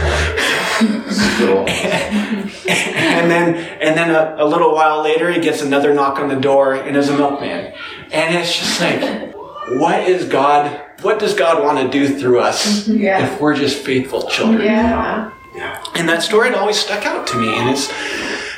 [2.68, 6.36] and then, and then a, a little while later, he gets another knock on the
[6.36, 7.72] door, and is a milkman.
[8.12, 9.34] And it's just like,
[9.68, 10.85] what is God?
[11.02, 12.98] What does God want to do through us mm-hmm.
[12.98, 13.26] Yeah.
[13.26, 14.62] if we're just faithful children?
[14.62, 15.30] Yeah.
[15.54, 15.84] yeah.
[15.94, 17.54] And that story had always stuck out to me.
[17.54, 17.92] And it's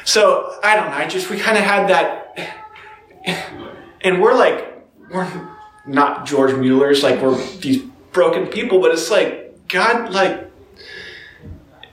[0.08, 0.96] so I don't know.
[0.96, 2.38] I just we kind of had that,
[4.00, 5.30] and we're like we're
[5.86, 7.02] not George Mueller's.
[7.02, 7.82] Like we're these
[8.12, 10.47] broken people, but it's like God, like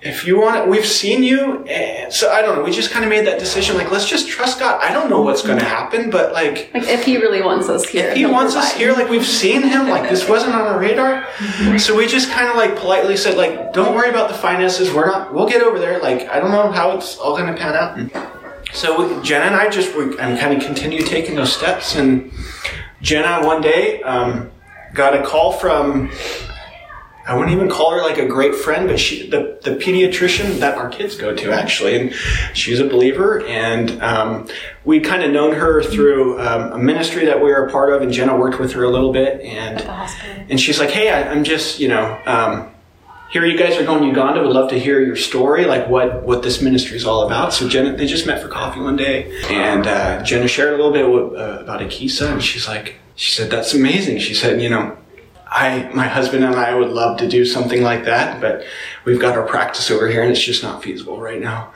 [0.06, 1.66] if you want it, we've seen you.
[1.68, 2.64] Eh, so I don't know.
[2.64, 3.76] We just kind of made that decision.
[3.76, 4.80] Like let's just trust God.
[4.82, 7.88] I don't know what's going to happen, but like Like if he really wants us
[7.88, 10.80] here, he he'll wants us here like we've seen him like this wasn't on our
[10.80, 11.78] radar mm-hmm.
[11.78, 15.06] so we just kind of like politely said like don't worry about the finances we're
[15.06, 17.74] not we'll get over there like i don't know how it's all going to pan
[17.74, 18.12] out And
[18.74, 22.32] so we, jenna and i just we and kind of continue taking those steps and
[23.02, 24.52] jenna one day um,
[24.94, 26.10] got a call from
[27.28, 30.78] I wouldn't even call her like a great friend, but she, the, the pediatrician that
[30.78, 32.14] our kids go to actually, and
[32.54, 33.44] she's a believer.
[33.46, 34.48] And um,
[34.84, 38.04] we'd kind of known her through um, a ministry that we were a part of,
[38.04, 39.42] and Jenna worked with her a little bit.
[39.42, 39.82] And
[40.50, 42.70] and she's like, "Hey, I, I'm just, you know, um,
[43.32, 44.44] here you guys are going to Uganda.
[44.44, 47.68] Would love to hear your story, like what what this ministry is all about." So
[47.68, 51.10] Jenna, they just met for coffee one day, and uh, Jenna shared a little bit
[51.10, 54.98] with, uh, about Ekisa, and she's like, she said, "That's amazing." She said, "You know."
[55.56, 58.66] I, my husband and I would love to do something like that, but
[59.06, 61.72] we've got our practice over here and it's just not feasible right now.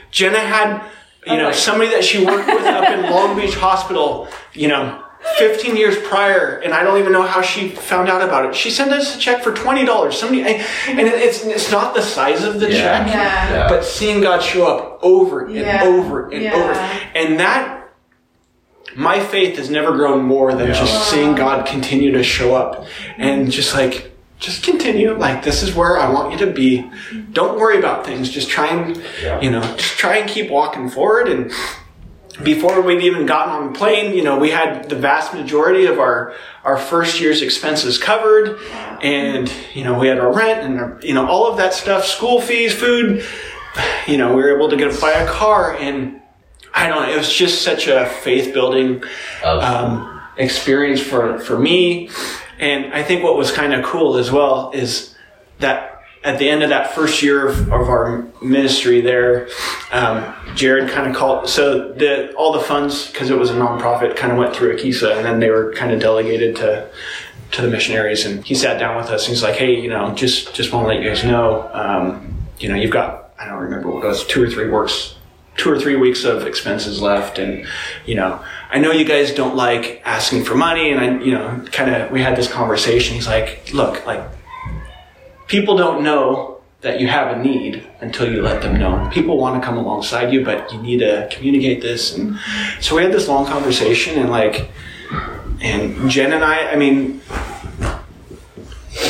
[0.10, 0.84] Jenna had,
[1.28, 5.04] you oh know, somebody that she worked with up in Long Beach Hospital, you know,
[5.38, 8.56] 15 years prior, and I don't even know how she found out about it.
[8.56, 10.14] She sent us a check for $20.
[10.14, 10.64] Somebody, and
[11.00, 13.68] it's, it's not the size of the check, Yeah.
[13.70, 15.84] but seeing God show up over and Yeah.
[15.84, 16.56] over and Yeah.
[16.56, 16.72] over.
[17.16, 17.90] And that,
[18.96, 22.86] my faith has never grown more than just seeing God continue to show up
[23.18, 25.14] and just like, just continue.
[25.14, 26.90] Like this is where I want you to be.
[27.32, 28.28] Don't worry about things.
[28.30, 28.98] Just try and
[29.42, 31.30] you know, just try and keep walking forward.
[31.30, 31.52] And
[32.44, 36.00] before we'd even gotten on the plane, you know, we had the vast majority of
[36.00, 38.60] our our first year's expenses covered,
[39.02, 42.06] and you know, we had our rent and our, you know all of that stuff,
[42.06, 43.26] school fees, food.
[44.08, 46.22] You know, we were able to get buy a car, and
[46.74, 47.14] I don't know.
[47.14, 49.04] It was just such a faith building
[49.44, 52.10] um, experience for for me.
[52.60, 55.16] And I think what was kind of cool as well is
[55.60, 55.91] that
[56.24, 59.48] at the end of that first year of, of our ministry there,
[59.92, 61.50] um, Jared kind of called.
[61.50, 65.16] So the all the funds because it was a nonprofit kind of went through Ekisa,
[65.16, 66.90] and then they were kind of delegated to
[67.52, 68.26] to the missionaries.
[68.26, 69.26] And he sat down with us.
[69.26, 72.36] and He's like, "Hey, you know, just just want to let you guys know, um,
[72.60, 75.16] you know, you've got I don't remember what it was, two or three works."
[75.58, 77.68] Two or three weeks of expenses left, and
[78.06, 78.40] you know,
[78.72, 82.10] I know you guys don't like asking for money, and I, you know, kind of,
[82.10, 83.16] we had this conversation.
[83.16, 84.24] He's like, look, like,
[85.52, 89.08] people don't know that you have a need until you let them know.
[89.14, 92.16] People want to come alongside you, but you need to communicate this.
[92.18, 92.40] And
[92.80, 94.72] so we had this long conversation, and like,
[95.62, 97.20] and Jen and I, I mean,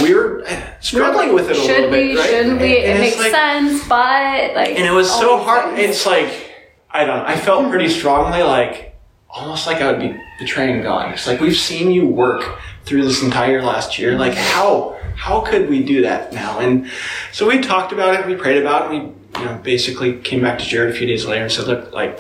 [0.02, 0.46] we were
[0.82, 2.14] struggling with it a Should little we?
[2.14, 2.30] bit, right?
[2.30, 2.78] Shouldn't we?
[2.84, 4.70] And It makes like- sense, but like.
[4.78, 5.78] and it was so hard.
[5.78, 6.50] It's like
[6.90, 7.20] I don't.
[7.20, 7.26] know.
[7.26, 8.96] I felt pretty strongly, like
[9.30, 11.14] almost like I would be betraying God.
[11.14, 14.18] It's like we've seen you work through this entire last year.
[14.18, 16.60] Like how how could we do that now?
[16.60, 16.90] And
[17.32, 18.26] so we talked about it.
[18.26, 18.90] We prayed about it.
[18.92, 18.98] We
[19.40, 22.20] you know basically came back to Jared a few days later and said, look, like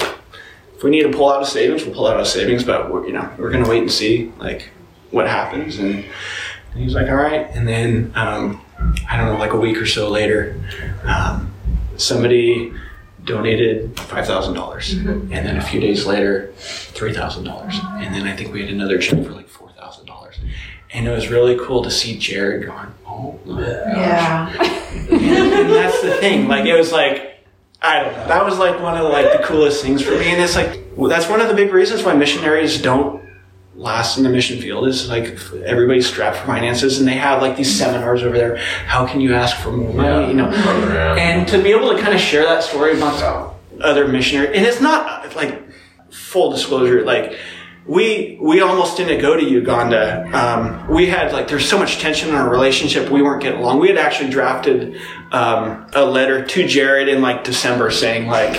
[0.75, 2.63] if we need to pull out of savings, we'll pull out of savings.
[2.63, 4.69] But we're, you know we're gonna wait and see like
[5.11, 5.77] what happens.
[5.77, 5.95] And,
[6.71, 7.47] and he was like, all right.
[7.53, 8.61] And then um,
[9.09, 10.55] I don't know, like a week or so later.
[11.03, 11.53] Um,
[11.97, 12.73] somebody
[13.25, 18.27] donated five thousand dollars, and then a few days later, three thousand dollars, and then
[18.27, 19.70] I think we had another check for like four thousand dollars,
[20.93, 24.49] and it was really cool to see Jared going, "Oh my Yeah.
[25.09, 26.47] and, and that's the thing.
[26.47, 27.27] Like it was like
[27.81, 28.27] I don't know.
[28.27, 30.79] That was like one of like the coolest things for me, and it's like
[31.09, 33.21] that's one of the big reasons why missionaries don't
[33.75, 37.55] last in the mission field is like everybody's strapped for finances and they have like
[37.55, 38.57] these seminars over there.
[38.57, 40.27] How can you ask for more money?
[40.27, 40.49] You know?
[40.49, 43.23] And to be able to kind of share that story amongst
[43.79, 45.59] other missionaries and it's not like
[46.11, 47.37] full disclosure like
[47.85, 50.29] we we almost didn't go to Uganda.
[50.37, 53.09] Um, we had like there's so much tension in our relationship.
[53.09, 53.79] We weren't getting along.
[53.79, 54.97] We had actually drafted
[55.31, 58.55] um, a letter to Jared in like December saying like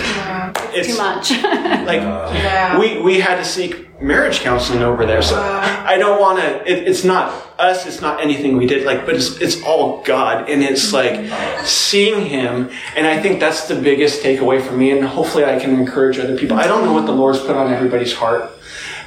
[0.75, 1.31] it's too much.
[1.87, 2.79] like Yeah.
[2.79, 5.23] we we had to seek marriage counseling over there.
[5.23, 6.71] So I don't want to.
[6.71, 7.87] It, it's not us.
[7.87, 8.85] It's not anything we did.
[8.85, 11.31] Like, but it's it's all God, and it's like
[11.65, 12.71] seeing Him.
[12.97, 14.91] And I think that's the biggest takeaway for me.
[14.91, 16.57] And hopefully, I can encourage other people.
[16.59, 18.51] I don't know what the Lord's put on everybody's heart.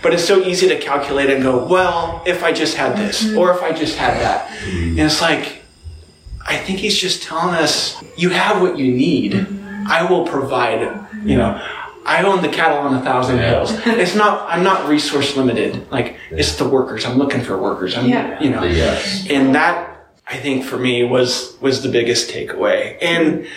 [0.05, 3.39] But it's so easy to calculate and go, well, if I just had this, mm-hmm.
[3.39, 4.49] or if I just had that.
[4.49, 4.89] Mm-hmm.
[4.89, 5.63] And it's like,
[6.45, 9.31] I think he's just telling us, you have what you need.
[9.31, 9.87] Mm-hmm.
[9.87, 10.81] I will provide,
[11.23, 11.59] you know.
[12.05, 13.71] I own the cattle on a thousand hills.
[13.83, 15.91] It's not, I'm not resource limited.
[15.91, 17.03] Like, it's the workers.
[17.03, 17.97] I'm looking for workers.
[17.97, 18.39] I'm, Yeah.
[18.39, 18.61] you know.
[18.63, 19.25] Yes.
[19.27, 22.99] And that, I think for me was, was the biggest takeaway.
[23.01, 23.47] And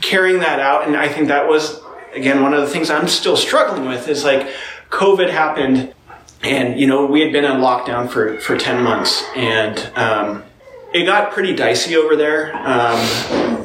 [0.00, 1.80] carrying that out, and I think that was,
[2.14, 4.46] again, one of the things I'm still struggling with is like,
[4.90, 5.94] COVID happened
[6.42, 10.42] and, you know, we had been in lockdown for, for 10 months and, um,
[10.92, 12.54] it got pretty dicey over there.
[12.56, 12.98] Um,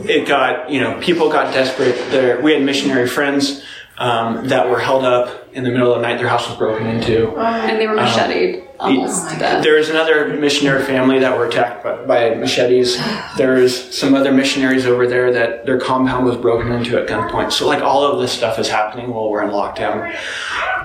[0.07, 1.95] it got, you know, people got desperate.
[2.11, 3.63] There, we had missionary friends
[3.97, 6.17] um, that were held up in the middle of the night.
[6.17, 7.35] Their house was broken into.
[7.37, 9.63] and they were macheted almost to death.
[9.63, 12.99] There was another missionary family that were attacked by, by machetes.
[13.37, 17.51] There's some other missionaries over there that their compound was broken into at gunpoint.
[17.53, 20.15] So like all of this stuff is happening while we're in lockdown.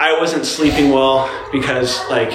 [0.01, 2.33] I wasn't sleeping well because like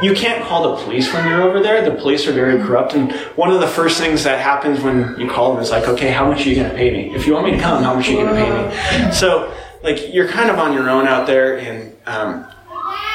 [0.00, 1.82] you can't call the police when you're over there.
[1.82, 5.28] The police are very corrupt, and one of the first things that happens when you
[5.28, 7.12] call them is like, okay, how much are you going to pay me?
[7.12, 9.12] If you want me to come, how much are you going to pay me?
[9.12, 9.52] So
[9.82, 12.46] like you're kind of on your own out there, and um,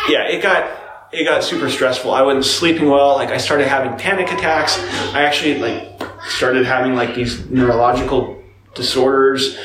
[0.10, 0.70] yeah, it got
[1.14, 2.12] it got super stressful.
[2.12, 3.16] I wasn't sleeping well.
[3.16, 4.78] Like I started having panic attacks.
[5.14, 8.44] I actually like started having like these neurological
[8.74, 9.58] disorders,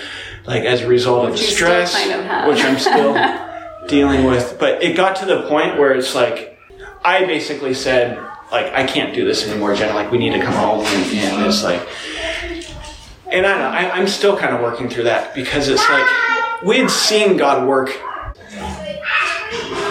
[0.46, 3.14] like as a result of the stress, kind of which I'm still
[3.90, 4.56] dealing with.
[4.58, 6.58] But it got to the point where it's like
[7.04, 8.16] I basically said
[8.50, 9.94] like I can't do this anymore, Jenna.
[9.94, 11.86] Like we need to come home, and, and it's like.
[13.32, 16.04] And I don't know, I, I'm still kind of working through that because it's like
[16.64, 17.88] we had seen God work.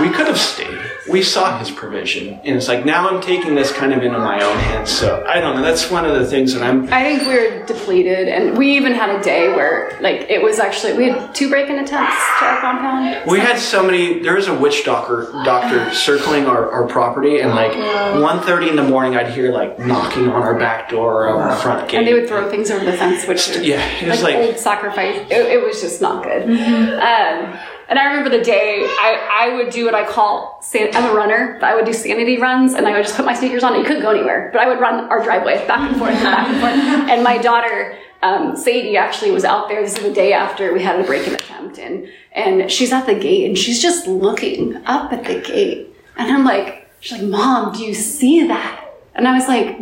[0.02, 0.89] We could have stayed.
[1.10, 2.40] We saw his provision.
[2.44, 4.90] And it's like, now I'm taking this kind of into my own hands.
[4.92, 5.62] So I don't know.
[5.62, 6.92] That's one of the things that I'm.
[6.94, 10.60] I think we were depleted, and we even had a day where, like, it was
[10.60, 13.30] actually we had two break-in attempts to our compound.
[13.30, 14.20] We had so many.
[14.20, 18.84] There was a witch doctor doctor circling our, our property, and like 1.30 in the
[18.84, 21.98] morning, I'd hear like knocking on our back door or our front gate.
[21.98, 24.46] and they would throw things over the fence, which is yeah, it was like, like-
[24.48, 25.16] old sacrifice.
[25.30, 26.44] It, it was just not good.
[26.50, 27.58] Um,
[27.90, 31.14] and I remember the day I, I would do what I call san- I'm a
[31.14, 33.74] runner, but I would do sanity runs, and I would just put my sneakers on.
[33.74, 36.48] and You couldn't go anywhere, but I would run our driveway back and forth, back
[36.48, 37.10] and forth.
[37.10, 39.82] And my daughter um, Sadie actually was out there.
[39.82, 43.16] This is the day after we had a break-in attempt, and and she's at the
[43.16, 47.74] gate, and she's just looking up at the gate, and I'm like, she's like, Mom,
[47.74, 48.86] do you see that?
[49.16, 49.78] And I was like,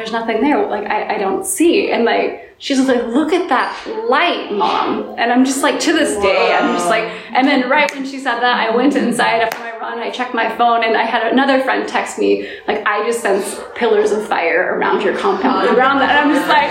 [0.00, 0.66] there's nothing there.
[0.66, 1.90] Like, I, I don't see.
[1.90, 3.76] And like, she's like, look at that
[4.08, 5.14] light, mom.
[5.18, 8.18] And I'm just like, to this day, I'm just like, and then right when she
[8.18, 11.30] said that, I went inside after my run, I checked my phone, and I had
[11.30, 15.98] another friend text me, like, I just sense pillars of fire around your compound, around
[15.98, 16.10] that.
[16.10, 16.70] And I'm just like,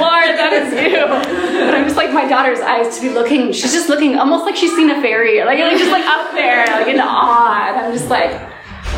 [0.00, 1.60] Lord, that is you.
[1.60, 4.56] And I'm just like, my daughter's eyes to be looking, she's just looking almost like
[4.56, 7.68] she's seen a fairy, like, like just like up there, like in awe.
[7.68, 8.32] And I'm just like,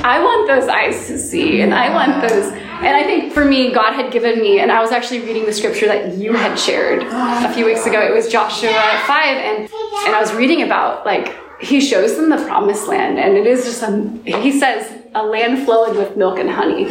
[0.04, 2.67] I want those eyes to see, and I want those.
[2.78, 5.52] And I think for me, God had given me, and I was actually reading the
[5.52, 8.00] scripture that you had shared a few weeks ago.
[8.00, 12.36] It was Joshua 5, and, and I was reading about, like, he shows them the
[12.36, 16.48] promised land, and it is just, a, he says, a land flowing with milk and
[16.48, 16.86] honey.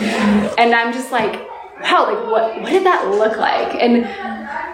[0.57, 1.33] And I'm just like,
[1.81, 3.75] wow, like, what, what did that look like?
[3.75, 4.05] And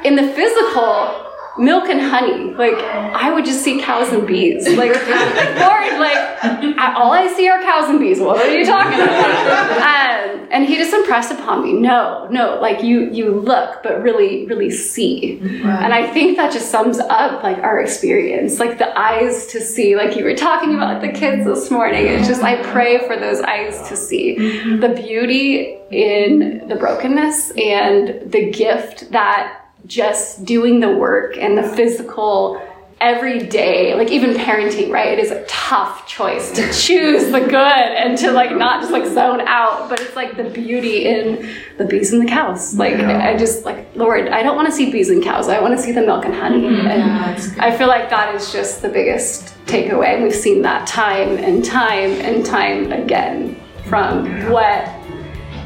[0.06, 2.54] in the physical, milk and honey.
[2.54, 4.68] Like I would just see cows and bees.
[4.68, 8.20] Like Lord, like all I see are cows and bees.
[8.20, 9.72] What are you talking about?
[9.72, 11.74] Um, and he just impressed upon me.
[11.74, 15.40] No, no, like you you look, but really really see.
[15.64, 19.96] And I think that just sums up like our experience, like the eyes to see.
[19.96, 22.06] Like you were talking about like, the kids this morning.
[22.08, 24.36] It's just I pray for those eyes to see
[24.78, 31.64] the beauty in the brokenness and the gift that just doing the work and the
[31.64, 32.62] physical
[33.02, 35.10] every day like even parenting right?
[35.10, 39.06] It is a tough choice to choose the good and to like not just like
[39.06, 42.76] zone out but it's like the beauty in the bees and the cows.
[42.76, 45.50] Like i just like lord i don't want to see bees and cows.
[45.50, 46.62] I want to see the milk and honey.
[46.62, 46.88] Mm-hmm.
[46.88, 50.24] And i feel like that is just the biggest takeaway.
[50.24, 53.60] We've seen that time and time and time again
[53.90, 54.88] from what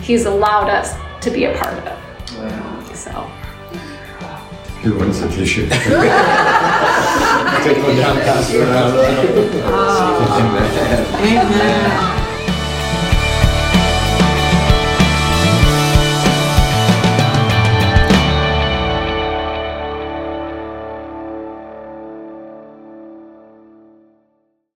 [0.02, 2.98] he's allowed us to be a part of.
[2.98, 3.12] So
[4.88, 5.68] Who wants a tissue?
[5.68, 5.84] Take
[7.84, 8.96] one down, pass it around.
[11.20, 12.27] Amen.